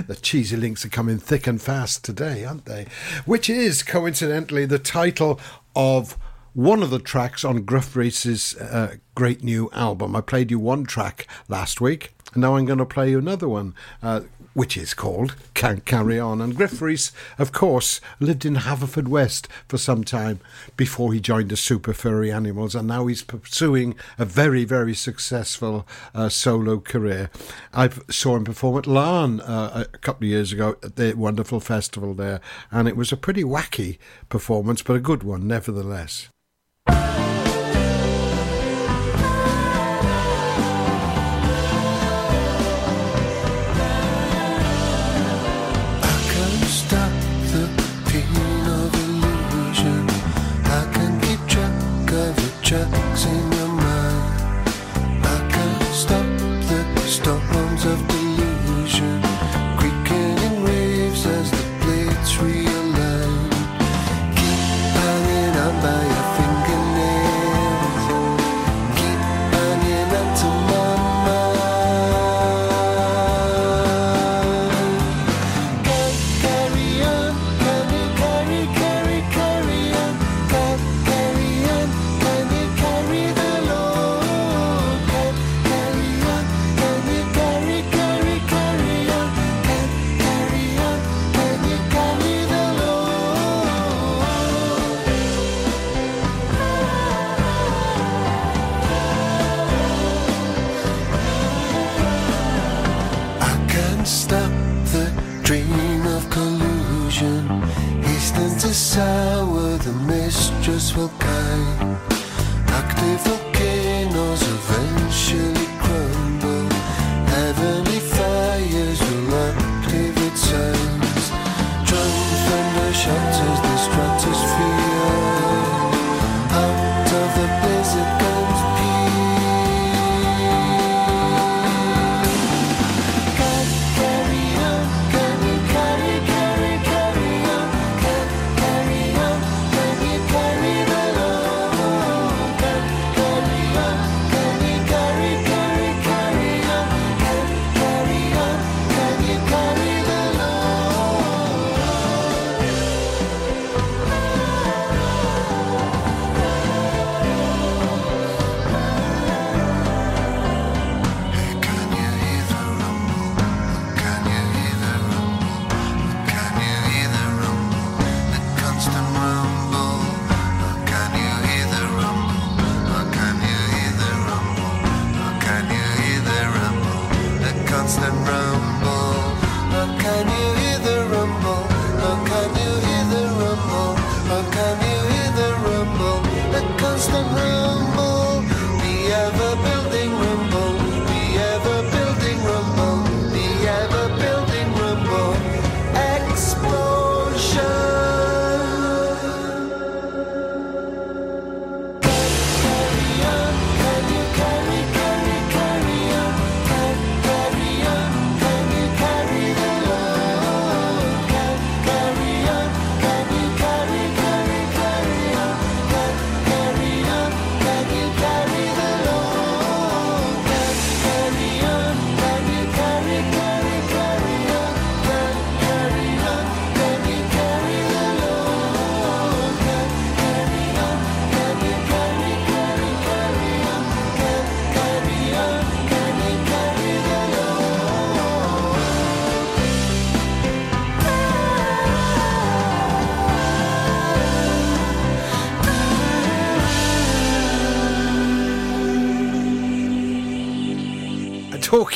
the 0.07 0.15
cheesy 0.15 0.55
links 0.55 0.85
are 0.85 0.89
coming 0.89 1.17
thick 1.17 1.47
and 1.47 1.61
fast 1.61 2.05
today, 2.05 2.45
aren't 2.45 2.63
they? 2.63 2.87
Which 3.25 3.49
is, 3.49 3.83
coincidentally, 3.83 4.65
the 4.65 4.79
title 4.79 5.37
of 5.75 6.17
one 6.53 6.81
of 6.81 6.91
the 6.91 6.99
tracks 6.99 7.43
on 7.43 7.65
Gruff 7.65 7.95
Rhys's 7.95 8.55
uh, 8.55 8.95
great 9.15 9.43
new 9.43 9.69
album. 9.73 10.15
I 10.15 10.21
played 10.21 10.49
you 10.49 10.59
one 10.59 10.85
track 10.85 11.27
last 11.49 11.81
week, 11.81 12.15
and 12.33 12.41
now 12.41 12.55
I'm 12.55 12.65
going 12.65 12.79
to 12.79 12.85
play 12.85 13.09
you 13.09 13.19
another 13.19 13.49
one. 13.49 13.75
Uh, 14.01 14.21
which 14.53 14.77
is 14.77 14.93
called 14.93 15.35
Can't 15.53 15.85
Carry 15.85 16.19
On. 16.19 16.41
And 16.41 16.55
Gruff 16.55 16.81
Rhys, 16.81 17.11
of 17.37 17.51
course, 17.51 18.01
lived 18.19 18.45
in 18.45 18.55
Haverfordwest 18.55 19.47
for 19.67 19.77
some 19.77 20.03
time 20.03 20.39
before 20.77 21.13
he 21.13 21.19
joined 21.19 21.49
the 21.49 21.57
Super 21.57 21.93
Furry 21.93 22.31
Animals, 22.31 22.75
and 22.75 22.87
now 22.87 23.07
he's 23.07 23.23
pursuing 23.23 23.95
a 24.17 24.25
very, 24.25 24.65
very 24.65 24.93
successful 24.93 25.87
uh, 26.13 26.29
solo 26.29 26.79
career. 26.79 27.29
I 27.73 27.89
saw 28.09 28.35
him 28.35 28.45
perform 28.45 28.77
at 28.77 28.85
Laugharne 28.85 29.41
uh, 29.41 29.85
a 29.93 29.97
couple 29.99 30.25
of 30.25 30.29
years 30.29 30.51
ago 30.51 30.77
at 30.83 30.95
the 30.95 31.13
wonderful 31.13 31.59
festival 31.59 32.13
there, 32.13 32.41
and 32.71 32.87
it 32.87 32.97
was 32.97 33.11
a 33.11 33.17
pretty 33.17 33.43
wacky 33.43 33.97
performance, 34.29 34.81
but 34.81 34.95
a 34.95 34.99
good 34.99 35.23
one 35.23 35.47
nevertheless. 35.47 36.29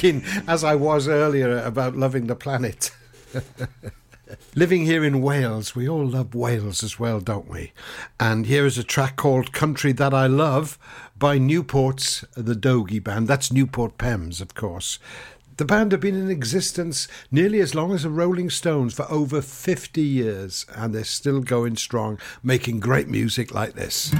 Talking 0.08 0.24
as 0.48 0.63
I 0.63 0.74
was 0.76 1.10
earlier 1.10 1.58
about 1.58 1.98
loving 1.98 2.28
the 2.28 2.36
planet. 2.36 2.91
Living 4.56 4.86
here 4.86 5.04
in 5.04 5.22
Wales, 5.22 5.76
we 5.76 5.88
all 5.88 6.06
love 6.06 6.34
Wales 6.34 6.82
as 6.82 6.98
well, 6.98 7.20
don't 7.20 7.50
we? 7.50 7.74
And 8.17 8.46
here 8.46 8.65
is 8.65 8.78
a 8.78 8.86
track 8.86 9.17
called 9.17 9.52
Country 9.52 9.91
That 9.91 10.13
I 10.13 10.28
Love 10.28 10.80
by 11.17 11.38
Newport's 11.38 12.24
The 12.36 12.56
Dogie 12.56 13.04
Band. 13.04 13.28
That's 13.28 13.52
Newport 13.52 13.98
Pems, 13.98 14.39
of 14.39 14.56
course. 14.56 14.98
The 15.58 15.65
band 15.65 15.91
have 15.91 16.00
been 16.00 16.15
in 16.15 16.32
existence 16.32 17.10
nearly 17.30 17.60
as 17.60 17.76
long 17.76 17.93
as 17.93 18.04
the 18.04 18.10
Rolling 18.10 18.50
Stones 18.50 18.93
for 18.93 19.12
over 19.12 19.41
50 19.41 20.02
years, 20.02 20.65
and 20.74 20.96
they're 20.96 21.04
still 21.04 21.41
going 21.41 21.76
strong, 21.76 22.17
making 22.41 22.80
great 22.80 23.10
music 23.10 23.54
like 23.54 23.74
this. 23.74 24.13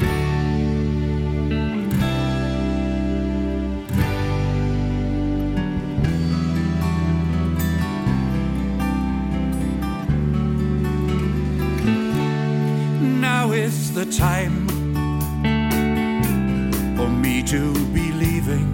The 13.98 14.06
time 14.16 14.68
for 16.96 17.10
me 17.10 17.42
to 17.42 17.74
be 17.96 18.12
leaving. 18.12 18.72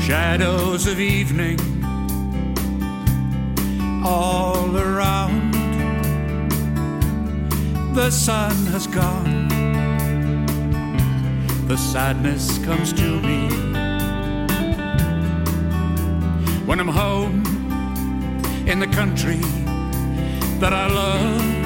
Shadows 0.00 0.88
of 0.88 0.98
evening 0.98 1.60
all 4.04 4.76
around. 4.76 5.54
The 7.94 8.10
sun 8.10 8.56
has 8.74 8.88
gone. 8.88 9.46
The 11.68 11.76
sadness 11.76 12.58
comes 12.64 12.92
to 12.94 13.20
me 13.20 13.46
when 16.66 16.80
I'm 16.80 16.88
home 16.88 17.44
in 18.66 18.80
the 18.80 18.88
country 18.88 19.38
that 20.58 20.72
I 20.72 20.88
love. 20.88 21.61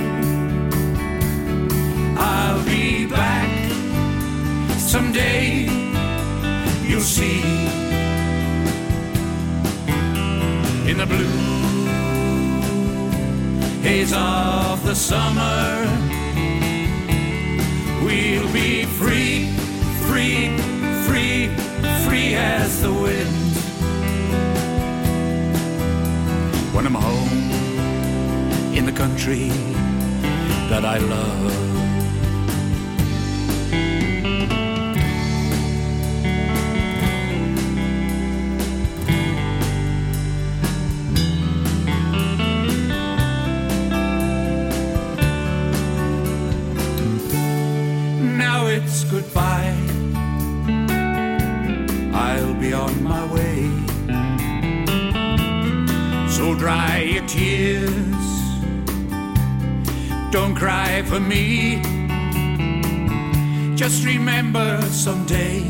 I'll 2.19 2.65
be 2.65 3.07
back 3.07 3.71
someday, 4.79 5.69
you'll 6.83 7.01
see. 7.01 7.43
In 10.91 10.99
the 10.99 11.07
blue 11.07 11.87
haze 13.83 14.13
of 14.15 14.85
the 14.85 14.95
summer, 14.95 15.87
we'll 18.05 18.53
be 18.53 18.85
free, 18.85 19.51
free, 20.07 20.57
free, 21.07 21.49
free 22.05 22.35
as 22.35 22.83
the 22.83 22.93
wind. 22.93 23.55
When 26.75 26.87
I'm 26.87 26.95
home 26.95 27.37
in 28.75 28.87
the 28.87 28.93
country 28.93 29.49
that 30.69 30.85
I 30.85 30.99
love. 30.99 31.76
Tears. 57.27 58.27
Don't 60.31 60.55
cry 60.55 61.03
for 61.03 61.21
me. 61.21 61.83
Just 63.75 64.05
remember 64.05 64.81
someday 64.83 65.63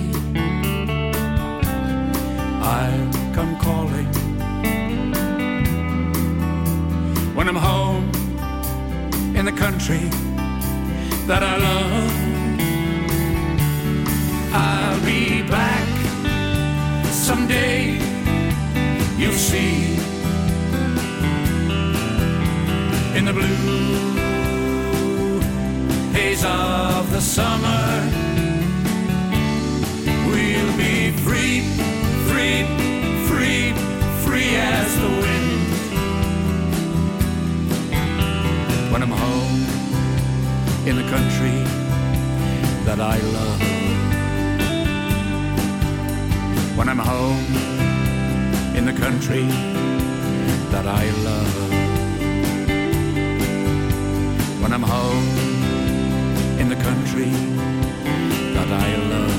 I'll 2.62 3.12
come 3.35 3.57
calling. 3.59 4.07
When 7.35 7.49
I'm 7.49 7.57
home 7.57 8.11
in 9.35 9.45
the 9.45 9.53
country 9.53 10.11
that 11.27 11.42
I 11.42 11.57
love. 11.57 11.95
The 27.16 27.22
summer. 27.22 28.11
We'll 30.29 30.76
be 30.76 31.12
free, 31.24 31.62
free, 32.29 32.59
free, 33.29 33.72
free 34.24 34.50
as 34.57 34.88
the 35.00 35.09
wind. 35.22 35.59
When 38.92 39.00
I'm 39.02 39.14
home 39.24 39.64
in 40.87 40.96
the 40.96 41.09
country 41.14 41.57
that 42.85 43.00
I 43.00 43.16
love. 43.37 43.61
When 46.76 46.88
I'm 46.90 46.98
home 46.98 47.46
in 48.77 48.85
the 48.85 48.96
country 49.04 49.46
that 50.71 50.87
I 50.87 51.04
love. 51.29 51.54
When 54.60 54.73
I'm 54.75 54.83
home 54.83 55.56
country 56.87 57.30
that 58.54 58.68
I 58.68 58.96
love. 59.10 59.37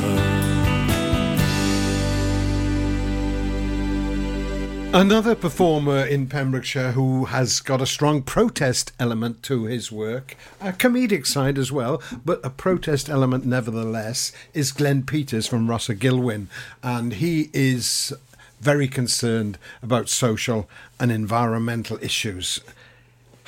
Another 4.93 5.33
performer 5.33 6.05
in 6.05 6.27
Pembrokeshire 6.27 6.91
who 6.91 7.23
has 7.25 7.61
got 7.61 7.81
a 7.81 7.85
strong 7.85 8.21
protest 8.21 8.91
element 8.99 9.43
to 9.43 9.63
his 9.63 9.93
work, 9.93 10.35
a 10.59 10.73
comedic 10.73 11.25
side 11.25 11.57
as 11.57 11.71
well, 11.71 12.01
but 12.25 12.41
a 12.43 12.49
protest 12.49 13.07
element 13.07 13.45
nevertheless, 13.45 14.33
is 14.53 14.73
Glenn 14.73 15.03
Peters 15.03 15.47
from 15.47 15.69
Rhosygilwen. 15.69 16.47
And 16.83 17.13
he 17.13 17.49
is 17.53 18.11
very 18.59 18.89
concerned 18.89 19.57
about 19.81 20.09
social 20.09 20.67
and 20.99 21.13
environmental 21.13 21.97
issues. 22.01 22.59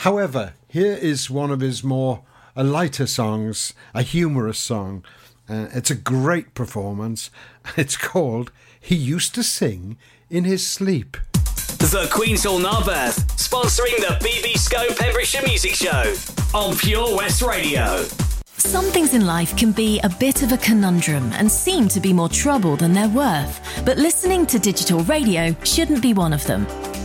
However, 0.07 0.53
here 0.69 0.93
is 0.93 1.29
one 1.29 1.51
of 1.51 1.59
his 1.59 1.83
more 1.83 2.21
a 2.59 2.63
lighter 2.63 3.07
songs, 3.07 3.73
a 3.93 4.01
humorous 4.01 4.59
song. 4.59 5.01
Uh, 5.47 5.67
it's 5.71 5.89
a 5.89 5.95
great 5.95 6.53
performance. 6.53 7.31
It's 7.77 7.95
called 7.95 8.51
He 8.81 8.95
Used 8.95 9.33
to 9.35 9.43
Sing 9.43 9.97
in 10.29 10.43
His 10.43 10.67
Sleep. 10.67 11.15
The 11.77 12.09
Queen's 12.11 12.43
Hall 12.43 12.59
Narberth, 12.59 13.15
sponsoring 13.37 13.95
the 13.99 14.17
BB 14.19 14.57
Skone 14.57 14.97
Pembrokeshire 14.97 15.43
Music 15.47 15.73
Show 15.73 16.15
on 16.53 16.75
Pure 16.75 17.15
West 17.15 17.41
Radio. 17.41 18.03
Some 18.57 18.85
things 18.85 19.13
in 19.13 19.25
life 19.25 19.55
can 19.55 19.71
be 19.71 20.01
a 20.01 20.09
bit 20.09 20.43
of 20.43 20.51
a 20.51 20.57
conundrum 20.57 21.31
and 21.33 21.49
seem 21.49 21.87
to 21.87 22.01
be 22.01 22.11
more 22.11 22.27
trouble 22.27 22.75
than 22.75 22.91
they're 22.91 23.07
worth. 23.07 23.61
But 23.85 23.97
listening 23.97 24.45
to 24.47 24.59
digital 24.59 25.01
radio 25.05 25.55
shouldn't 25.63 26.01
be 26.01 26.13
one 26.13 26.33
of 26.33 26.45
them. 26.45 26.67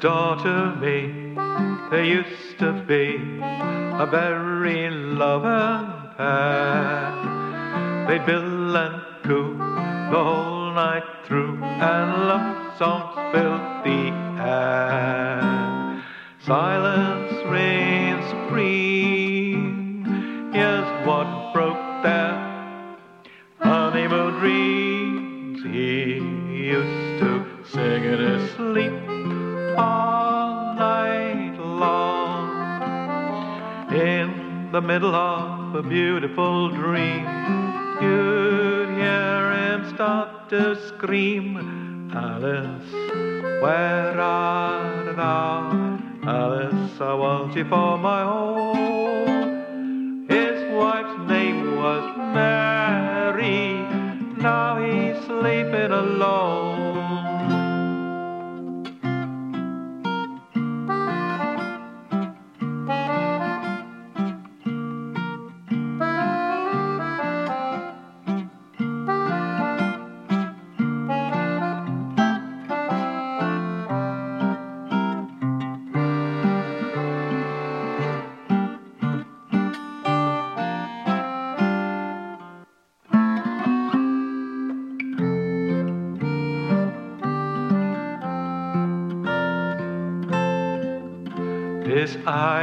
Next 0.00 0.12
door 0.12 0.36
to 0.36 0.76
me, 0.76 1.34
there 1.90 2.04
used 2.04 2.56
to 2.60 2.72
be 2.86 3.16
a 3.42 4.06
very 4.08 4.90
loving 4.90 5.90
pair. 6.16 8.06
They'd 8.06 8.24
bill 8.24 8.76
and 8.76 9.02
coo 9.24 9.58
the 9.58 10.22
whole 10.22 10.70
night 10.72 11.02
through, 11.24 11.60
and 11.64 12.28
love 12.28 12.78
songs 12.78 13.12
filled 13.32 13.60
the 13.84 14.12
air. 14.40 16.04
Silence 16.46 17.32
reigns 17.50 18.24
supreme. 18.30 20.04
Here's 20.52 21.06
what 21.08 21.37
The 34.70 34.82
middle 34.82 35.14
of 35.14 35.74
a 35.76 35.82
beautiful 35.82 36.68
dream, 36.68 37.24
you'd 38.02 38.90
hear 38.98 39.50
him 39.50 39.94
start 39.94 40.50
to 40.50 40.76
scream, 40.88 42.10
Alice, 42.14 42.92
where 43.62 44.20
art 44.20 45.16
thou? 45.16 45.98
Alice, 46.22 47.00
I 47.00 47.14
want 47.14 47.56
you 47.56 47.64
for 47.64 47.96
my 47.96 48.22
own. 48.22 50.26
His 50.28 50.70
wife's 50.74 51.18
name 51.26 51.76
was 51.76 52.04
Mary. 52.34 53.78
Now 54.36 54.76
he's 54.82 55.16
sleeping 55.24 55.92
alone. 55.92 57.07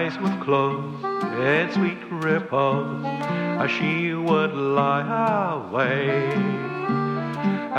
Eyes 0.06 0.20
would 0.20 0.40
close 0.42 1.04
in 1.04 1.72
sweet 1.74 1.98
repose 2.12 3.04
as 3.04 3.72
she 3.72 4.14
would 4.14 4.54
lie 4.54 5.58
away. 5.58 6.32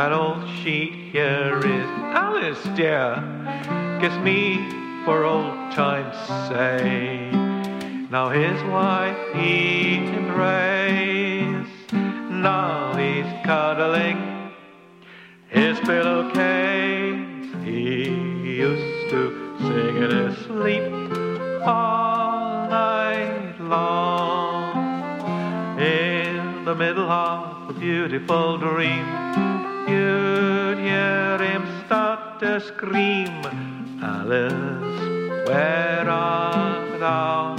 And 0.01 0.13
all 0.13 0.45
she'd 0.59 0.95
hear 1.13 1.59
is, 1.59 1.89
Alice, 2.25 2.63
dear, 2.75 3.15
kiss 4.01 4.17
me 4.25 4.59
for 5.05 5.25
old 5.25 5.55
time's 5.73 6.17
sake. 6.49 7.33
Now 8.11 8.29
his 8.31 8.61
wife 8.65 9.19
he 9.35 9.99
embraced, 10.21 11.93
now 11.93 12.97
he's 12.97 13.31
cuddling 13.45 14.53
his 15.49 15.79
pillowcase. 15.81 17.55
He 17.65 18.09
used 18.65 19.11
to 19.11 19.21
sing 19.61 19.97
in 20.05 20.11
his 20.11 20.37
sleep 20.47 21.07
all 21.67 21.96
middle 26.77 27.11
of 27.11 27.71
a 27.71 27.73
beautiful 27.73 28.59
dream, 28.59 29.07
you'd 29.89 30.79
hear 30.79 31.39
him 31.39 31.67
start 31.87 32.39
to 32.39 32.61
scream, 32.61 33.33
Alice, 34.03 35.49
where 35.49 36.07
art 36.07 37.01
thou? 37.01 37.57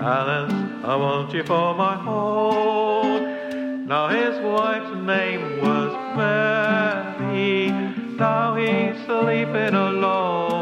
Alice, 0.00 0.52
I 0.84 0.96
want 0.96 1.32
you 1.32 1.44
for 1.44 1.74
my 1.76 1.94
home. 1.94 3.86
Now 3.86 4.08
his 4.08 4.36
wife's 4.40 4.96
name 4.96 5.60
was 5.60 5.92
Mary, 6.16 7.70
now 8.16 8.56
he's 8.56 8.96
sleeping 9.06 9.74
alone. 9.74 10.55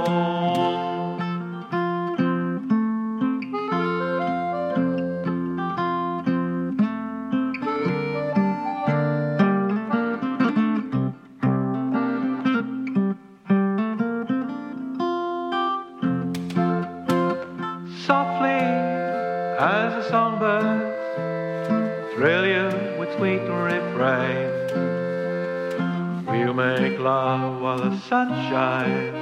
While 27.74 27.90
the 27.90 28.00
sun 28.02 28.28
shines. 28.50 29.16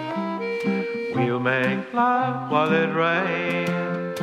We'll 1.15 1.41
make 1.41 1.93
love 1.95 2.51
while 2.51 2.71
it 2.73 2.93
rains. 2.93 4.19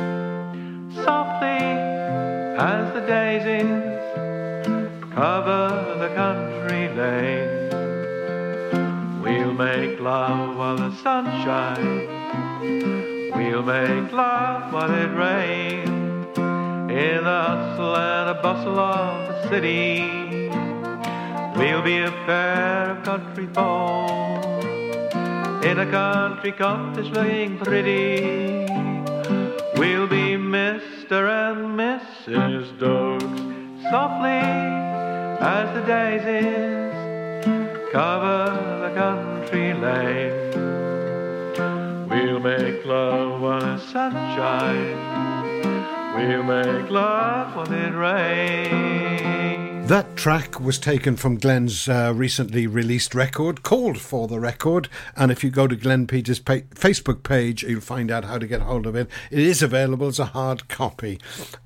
Softly 1.04 1.64
as 2.56 2.92
the 2.94 3.00
daisies 3.00 3.98
cover 5.12 5.96
the 5.98 6.10
country 6.14 6.88
lane. 7.00 7.70
We'll 9.20 9.54
make 9.54 9.98
love 9.98 10.56
while 10.56 10.76
the 10.76 10.94
sun 11.02 11.24
shines. 11.44 12.08
We'll 13.34 13.64
make 13.64 14.12
love 14.12 14.72
while 14.72 14.94
it 14.94 15.12
rains 15.26 16.38
in 16.38 17.24
the 17.24 17.42
hustle 17.48 17.96
and 17.96 18.28
the 18.28 18.40
bustle 18.42 18.78
of 18.78 19.28
the 19.28 19.48
city. 19.48 20.30
We'll 21.56 21.82
be 21.82 21.98
a 21.98 22.12
pair 22.26 22.92
of 22.92 23.04
country 23.04 23.46
folk 23.52 24.19
in 25.62 25.78
a 25.78 25.90
country 25.90 26.52
cottage 26.52 27.10
looking 27.10 27.58
pretty. 27.58 28.66
We'll 29.76 30.06
be 30.06 30.36
Mr. 30.36 31.28
and 31.28 31.78
Mrs. 31.78 32.78
Dogs 32.78 33.24
softly 33.90 34.40
as 35.40 35.74
the 35.74 35.82
daisies 35.86 36.94
cover 37.92 38.88
the 38.88 38.94
country 38.94 39.74
lane. 39.74 40.50
We'll 42.08 42.40
make 42.40 42.84
love 42.86 43.40
when 43.42 43.60
the 43.60 43.78
sunshine. 43.78 44.96
We'll 46.14 46.42
make 46.42 46.90
love 46.90 47.54
when 47.56 47.72
it 47.72 47.94
rains. 47.94 49.69
That 49.90 50.14
track 50.14 50.60
was 50.60 50.78
taken 50.78 51.16
from 51.16 51.36
Glenn's 51.36 51.88
uh, 51.88 52.12
recently 52.14 52.68
released 52.68 53.12
record 53.12 53.64
called 53.64 53.98
For 53.98 54.28
the 54.28 54.38
Record. 54.38 54.88
And 55.16 55.32
if 55.32 55.42
you 55.42 55.50
go 55.50 55.66
to 55.66 55.74
Glenn 55.74 56.06
Peters' 56.06 56.38
pa- 56.38 56.60
Facebook 56.76 57.24
page, 57.24 57.64
you'll 57.64 57.80
find 57.80 58.08
out 58.08 58.24
how 58.24 58.38
to 58.38 58.46
get 58.46 58.60
hold 58.60 58.86
of 58.86 58.94
it. 58.94 59.10
It 59.32 59.40
is 59.40 59.64
available 59.64 60.06
as 60.06 60.20
a 60.20 60.26
hard 60.26 60.68
copy. 60.68 61.18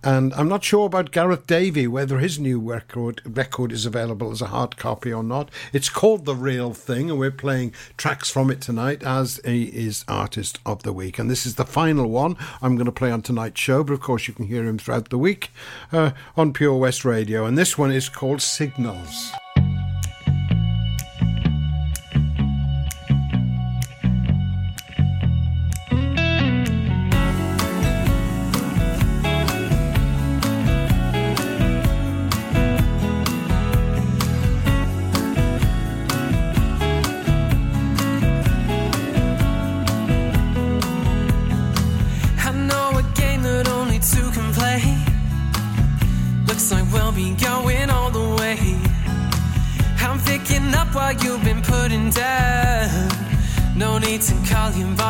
And 0.02 0.32
I'm 0.32 0.48
not 0.48 0.64
sure 0.64 0.86
about 0.86 1.10
Gareth 1.10 1.46
Davey, 1.46 1.86
whether 1.86 2.18
his 2.18 2.38
new 2.38 2.58
record, 2.58 3.20
record 3.26 3.72
is 3.72 3.84
available 3.84 4.30
as 4.30 4.40
a 4.40 4.46
hard 4.46 4.78
copy 4.78 5.12
or 5.12 5.22
not. 5.22 5.50
It's 5.74 5.90
called 5.90 6.24
The 6.24 6.34
Real 6.34 6.72
Thing, 6.72 7.10
and 7.10 7.18
we're 7.18 7.30
playing 7.30 7.74
tracks 7.98 8.30
from 8.30 8.50
it 8.50 8.62
tonight 8.62 9.02
as 9.02 9.38
he 9.44 9.64
is 9.64 10.02
Artist 10.08 10.60
of 10.64 10.82
the 10.82 10.94
Week. 10.94 11.18
And 11.18 11.30
this 11.30 11.44
is 11.44 11.56
the 11.56 11.66
final 11.66 12.08
one 12.08 12.38
I'm 12.62 12.76
going 12.76 12.86
to 12.86 12.90
play 12.90 13.10
on 13.10 13.20
tonight's 13.20 13.60
show, 13.60 13.84
but 13.84 13.92
of 13.92 14.00
course 14.00 14.28
you 14.28 14.32
can 14.32 14.46
hear 14.46 14.64
him 14.64 14.78
throughout 14.78 15.10
the 15.10 15.18
week 15.18 15.50
uh, 15.92 16.12
on 16.38 16.54
Pure 16.54 16.78
West 16.78 17.04
Radio. 17.04 17.44
And 17.44 17.58
this 17.58 17.76
one 17.76 17.92
is 17.92 18.13
called 18.14 18.40
Signals. 18.40 19.43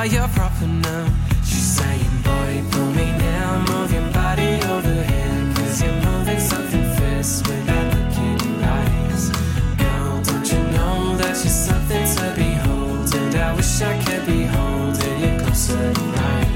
Call 0.05 0.13
you 0.13 0.19
by 0.19 0.25
your 0.25 0.29
proper 0.29 0.67
name. 0.67 1.13
She's 1.45 1.77
saying, 1.79 2.23
boy, 2.23 2.63
pull 2.71 2.91
me 2.93 3.07
now, 3.19 3.65
move 3.69 3.93
your 3.93 4.11
body 4.13 4.61
over 4.69 5.03
here. 5.11 5.55
Cause 5.57 5.83
you're 5.83 6.01
moving 6.03 6.41
something 6.41 6.85
fierce 6.97 7.43
without 7.43 7.87
looking 7.95 8.49
in 8.49 8.61
your 8.61 8.69
eyes. 8.69 9.31
Girl, 9.79 10.23
don't 10.23 10.53
you 10.53 10.59
know 10.77 11.17
that 11.17 11.37
you're 11.43 11.59
something 11.69 12.07
to 12.17 12.35
behold? 12.37 13.15
And 13.15 13.35
I 13.35 13.55
wish 13.55 13.83
I 13.83 14.03
could 14.05 14.27
be 14.27 14.45
holding 14.45 15.21
you 15.21 15.41
closer 15.41 15.93
tonight. 15.95 16.49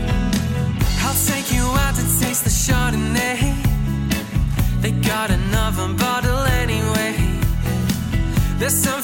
I'll 1.04 1.20
take 1.26 1.52
you 1.52 1.64
out 1.84 1.94
to 1.94 2.04
taste 2.20 2.44
the 2.44 2.50
Chardonnay. 2.50 3.38
They 4.82 4.92
got 4.92 5.30
another 5.30 5.94
bottle 5.94 6.42
anyway. 6.62 7.14
There's 8.58 8.74
something 8.74 8.97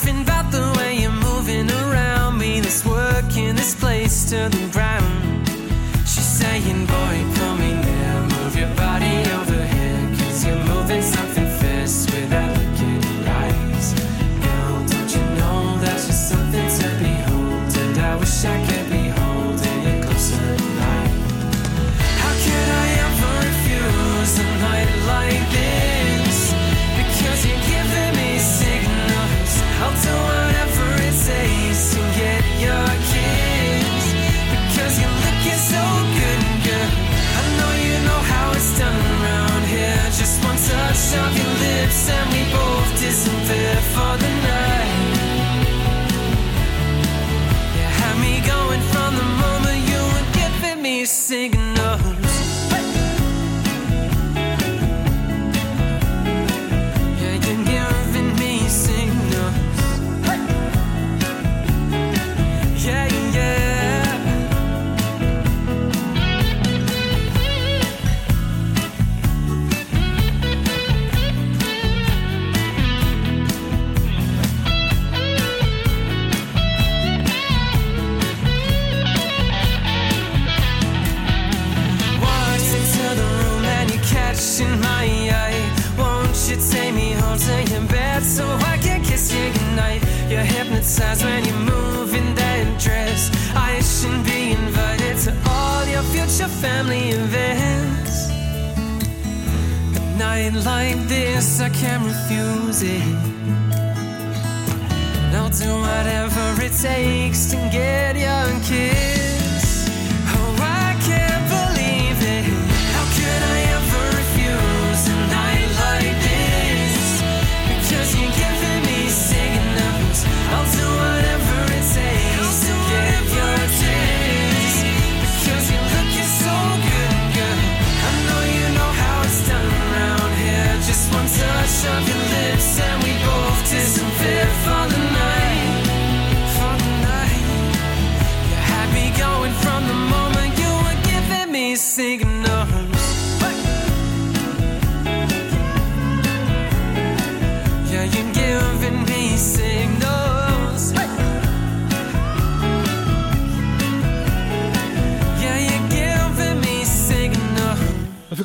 to 4.35 4.49
the 4.49 4.69
ground. 4.73 5.14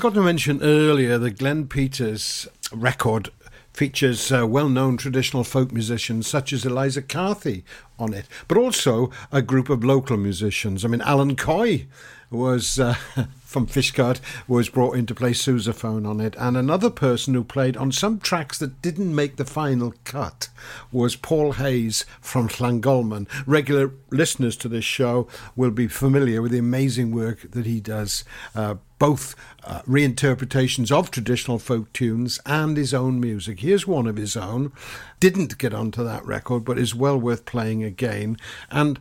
Forgot 0.09 0.21
to 0.21 0.25
mention 0.25 0.63
earlier 0.63 1.19
the 1.19 1.29
Glenn 1.29 1.67
Peters 1.67 2.47
record 2.71 3.29
features 3.73 4.31
uh, 4.31 4.47
well 4.47 4.67
known 4.67 4.97
traditional 4.97 5.43
folk 5.43 5.71
musicians 5.71 6.25
such 6.25 6.51
as 6.51 6.65
Eliza 6.65 7.03
Carthy 7.03 7.63
on 7.99 8.15
it, 8.15 8.25
but 8.47 8.57
also 8.57 9.11
a 9.31 9.43
group 9.43 9.69
of 9.69 9.83
local 9.83 10.17
musicians. 10.17 10.83
I 10.83 10.87
mean, 10.87 11.01
Alan 11.01 11.35
Coy 11.35 11.85
was 12.31 12.79
uh, 12.79 12.95
from 13.49 13.65
Fishguard 13.65 14.19
was 14.47 14.69
brought 14.69 14.95
in 14.95 15.07
to 15.07 15.15
play 15.15 15.31
sousaphone 15.31 16.07
on 16.07 16.21
it, 16.21 16.35
and 16.37 16.55
another 16.55 16.91
person 16.91 17.33
who 17.33 17.43
played 17.43 17.75
on 17.75 17.91
some 17.91 18.19
tracks 18.19 18.59
that 18.59 18.79
didn't 18.79 19.15
make 19.15 19.37
the 19.37 19.43
final 19.43 19.91
cut 20.03 20.49
was 20.91 21.15
Paul 21.15 21.53
Hayes 21.53 22.05
from 22.21 22.47
Llangolman. 22.47 23.27
Regular 23.47 23.91
listeners 24.11 24.55
to 24.57 24.69
this 24.69 24.85
show 24.85 25.27
will 25.55 25.71
be 25.71 25.87
familiar 25.87 26.43
with 26.43 26.51
the 26.51 26.59
amazing 26.59 27.11
work 27.11 27.49
that 27.49 27.65
he 27.65 27.79
does. 27.79 28.23
Uh, 28.53 28.75
both 28.99 29.35
uh, 29.63 29.81
reinterpretations 29.81 30.91
of 30.91 31.09
traditional 31.09 31.57
folk 31.57 31.91
tunes 31.91 32.39
and 32.45 32.77
his 32.77 32.93
own 32.93 33.19
music. 33.19 33.61
Here's 33.61 33.87
one 33.87 34.05
of 34.05 34.17
his 34.17 34.37
own. 34.37 34.71
Didn't 35.19 35.57
get 35.57 35.73
onto 35.73 36.03
that 36.03 36.23
record, 36.23 36.65
but 36.65 36.77
is 36.77 36.93
well 36.93 37.17
worth 37.17 37.45
playing 37.45 37.83
again. 37.83 38.37
And 38.69 38.99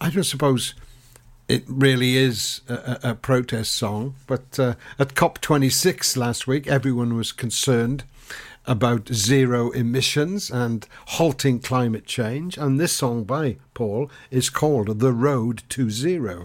I 0.00 0.10
don't 0.10 0.22
suppose 0.22 0.74
it 1.48 1.64
really 1.66 2.16
is 2.16 2.60
a, 2.68 2.98
a 3.02 3.14
protest 3.14 3.72
song. 3.72 4.14
But 4.26 4.58
uh, 4.58 4.74
at 4.98 5.14
COP26 5.14 6.16
last 6.16 6.46
week, 6.46 6.66
everyone 6.66 7.16
was 7.16 7.32
concerned 7.32 8.04
about 8.66 9.08
zero 9.08 9.70
emissions 9.70 10.50
and 10.50 10.86
halting 11.06 11.60
climate 11.60 12.04
change. 12.04 12.58
And 12.58 12.78
this 12.78 12.92
song 12.92 13.24
by 13.24 13.56
Paul 13.72 14.10
is 14.30 14.50
called 14.50 15.00
The 15.00 15.12
Road 15.12 15.62
to 15.70 15.90
Zero. 15.90 16.44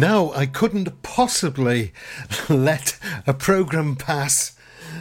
Now, 0.00 0.32
I 0.32 0.46
couldn't 0.46 1.02
possibly 1.02 1.92
let 2.48 2.98
a 3.26 3.34
programme 3.34 3.96
pass 3.96 4.56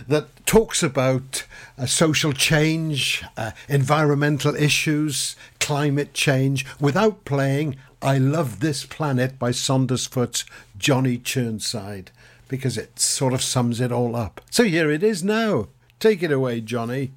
that 0.09 0.45
talks 0.45 0.83
about 0.83 1.45
uh, 1.77 1.85
social 1.85 2.33
change, 2.33 3.23
uh, 3.37 3.51
environmental 3.69 4.57
issues, 4.57 5.37
climate 5.61 6.13
change, 6.13 6.65
without 6.81 7.23
playing 7.23 7.77
I 8.01 8.17
Love 8.17 8.59
This 8.59 8.85
Planet 8.85 9.39
by 9.39 9.51
Saundersfoot's 9.51 10.43
Johnny 10.77 11.17
Churnside, 11.17 12.07
because 12.49 12.77
it 12.77 12.99
sort 12.99 13.33
of 13.33 13.41
sums 13.41 13.79
it 13.79 13.93
all 13.93 14.17
up. 14.17 14.41
So 14.49 14.65
here 14.65 14.91
it 14.91 15.01
is 15.01 15.23
now. 15.23 15.69
Take 16.01 16.21
it 16.23 16.31
away, 16.31 16.59
Johnny. 16.59 17.13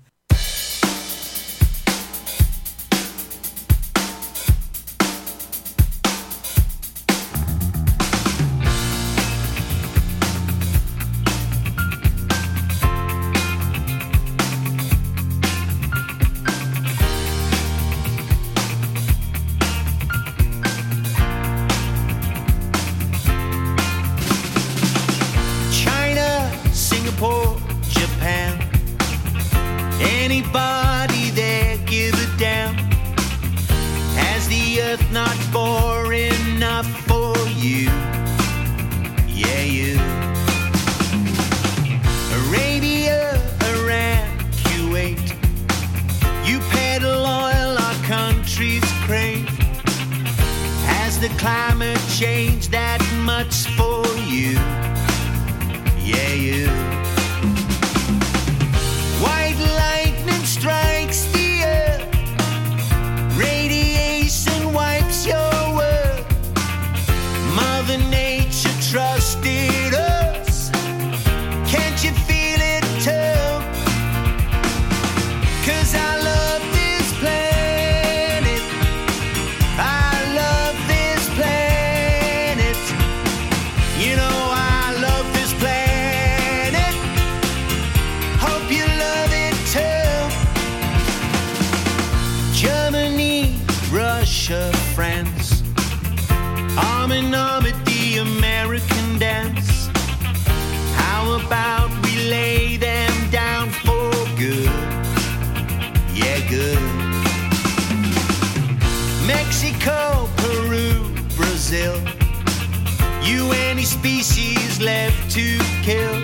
Species 114.33 114.80
left 114.80 115.30
to 115.30 115.59
kill. 115.83 116.14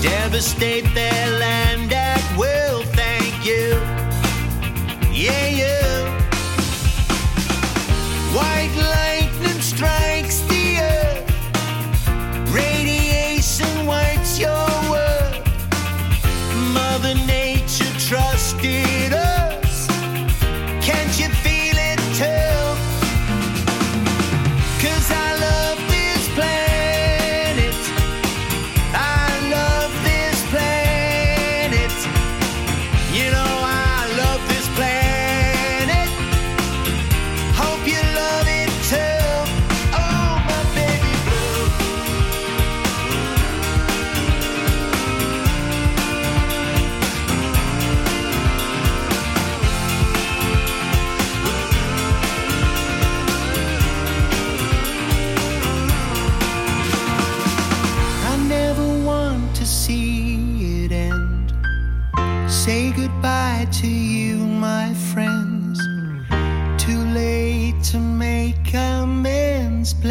Devastate 0.00 0.86
their 0.94 1.26
land 1.38 1.92
at 1.92 2.22
will, 2.38 2.82
thank 2.94 3.44
you. 3.44 3.66
Yeah, 5.12 5.48
you. 5.62 5.80
White 8.36 8.74
lightning 8.76 9.19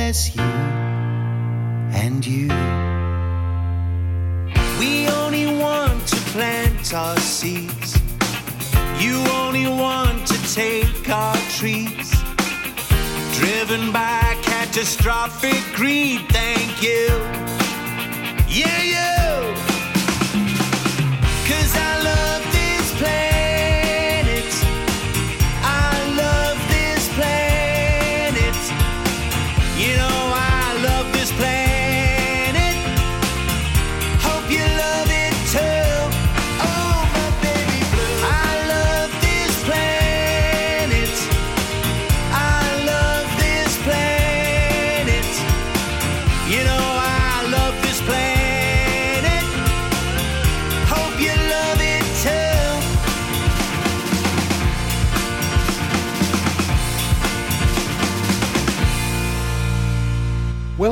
you 0.10 0.42
and 1.94 2.26
you. 2.26 2.48
We 4.80 5.08
only 5.08 5.46
want 5.56 6.08
to 6.08 6.16
plant 6.32 6.96
our 6.96 7.16
seeds. 7.20 8.02
You 9.00 9.24
only 9.44 9.68
want 9.68 10.26
to 10.28 10.54
take 10.56 11.08
our 11.10 11.38
trees. 11.52 12.10
Driven 13.38 13.92
by 13.92 14.36
catastrophic 14.42 15.62
greed, 15.76 16.22
thank 16.30 16.82
you. 16.82 17.39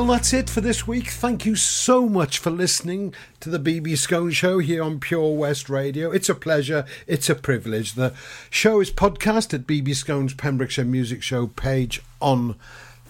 That's 0.08 0.32
it 0.32 0.48
for 0.48 0.62
this 0.62 0.86
week. 0.86 1.10
Thank 1.10 1.44
you 1.44 1.54
so 1.54 2.08
much 2.08 2.38
for 2.38 2.50
listening 2.50 3.14
to 3.40 3.50
the 3.50 3.58
BB 3.58 3.92
Skone 3.92 4.32
Show 4.32 4.58
here 4.58 4.82
on 4.82 5.00
Pure 5.00 5.36
West 5.36 5.68
Radio. 5.68 6.10
It's 6.10 6.30
a 6.30 6.34
pleasure, 6.34 6.86
it's 7.06 7.28
a 7.28 7.34
privilege. 7.34 7.92
The 7.92 8.14
show 8.48 8.80
is 8.80 8.90
podcast 8.90 9.52
at 9.52 9.66
BB 9.66 9.88
Skone's 9.90 10.32
Pembrokeshire 10.32 10.86
Music 10.86 11.22
Show 11.22 11.46
page 11.46 12.00
on 12.22 12.56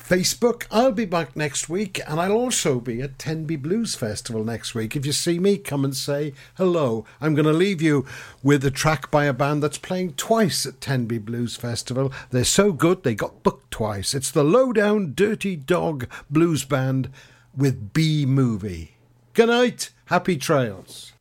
Facebook. 0.08 0.66
I'll 0.70 0.92
be 0.92 1.04
back 1.04 1.36
next 1.36 1.68
week, 1.68 2.00
and 2.06 2.18
I'll 2.18 2.32
also 2.32 2.80
be 2.80 3.02
at 3.02 3.18
Tenby 3.18 3.56
Blues 3.56 3.94
Festival 3.94 4.42
next 4.42 4.74
week. 4.74 4.96
If 4.96 5.04
you 5.04 5.12
see 5.12 5.38
me, 5.38 5.58
come 5.58 5.84
and 5.84 5.94
say 5.94 6.32
hello. 6.56 7.04
I'm 7.20 7.34
going 7.34 7.44
to 7.44 7.52
leave 7.52 7.82
you 7.82 8.06
with 8.42 8.64
a 8.64 8.70
track 8.70 9.10
by 9.10 9.26
a 9.26 9.34
band 9.34 9.62
that's 9.62 9.76
playing 9.76 10.14
twice 10.14 10.64
at 10.64 10.80
Tenby 10.80 11.18
Blues 11.18 11.56
Festival. 11.56 12.10
They're 12.30 12.44
so 12.44 12.72
good, 12.72 13.02
they 13.02 13.14
got 13.14 13.42
booked 13.42 13.70
twice. 13.70 14.14
It's 14.14 14.30
the 14.30 14.44
Lowdown 14.44 15.12
Dirty 15.14 15.56
Dog 15.56 16.08
Blues 16.30 16.64
Band 16.64 17.10
with 17.54 17.92
B 17.92 18.24
Movie. 18.24 18.96
Good 19.34 19.50
night. 19.50 19.90
Happy 20.06 20.38
trails. 20.38 21.12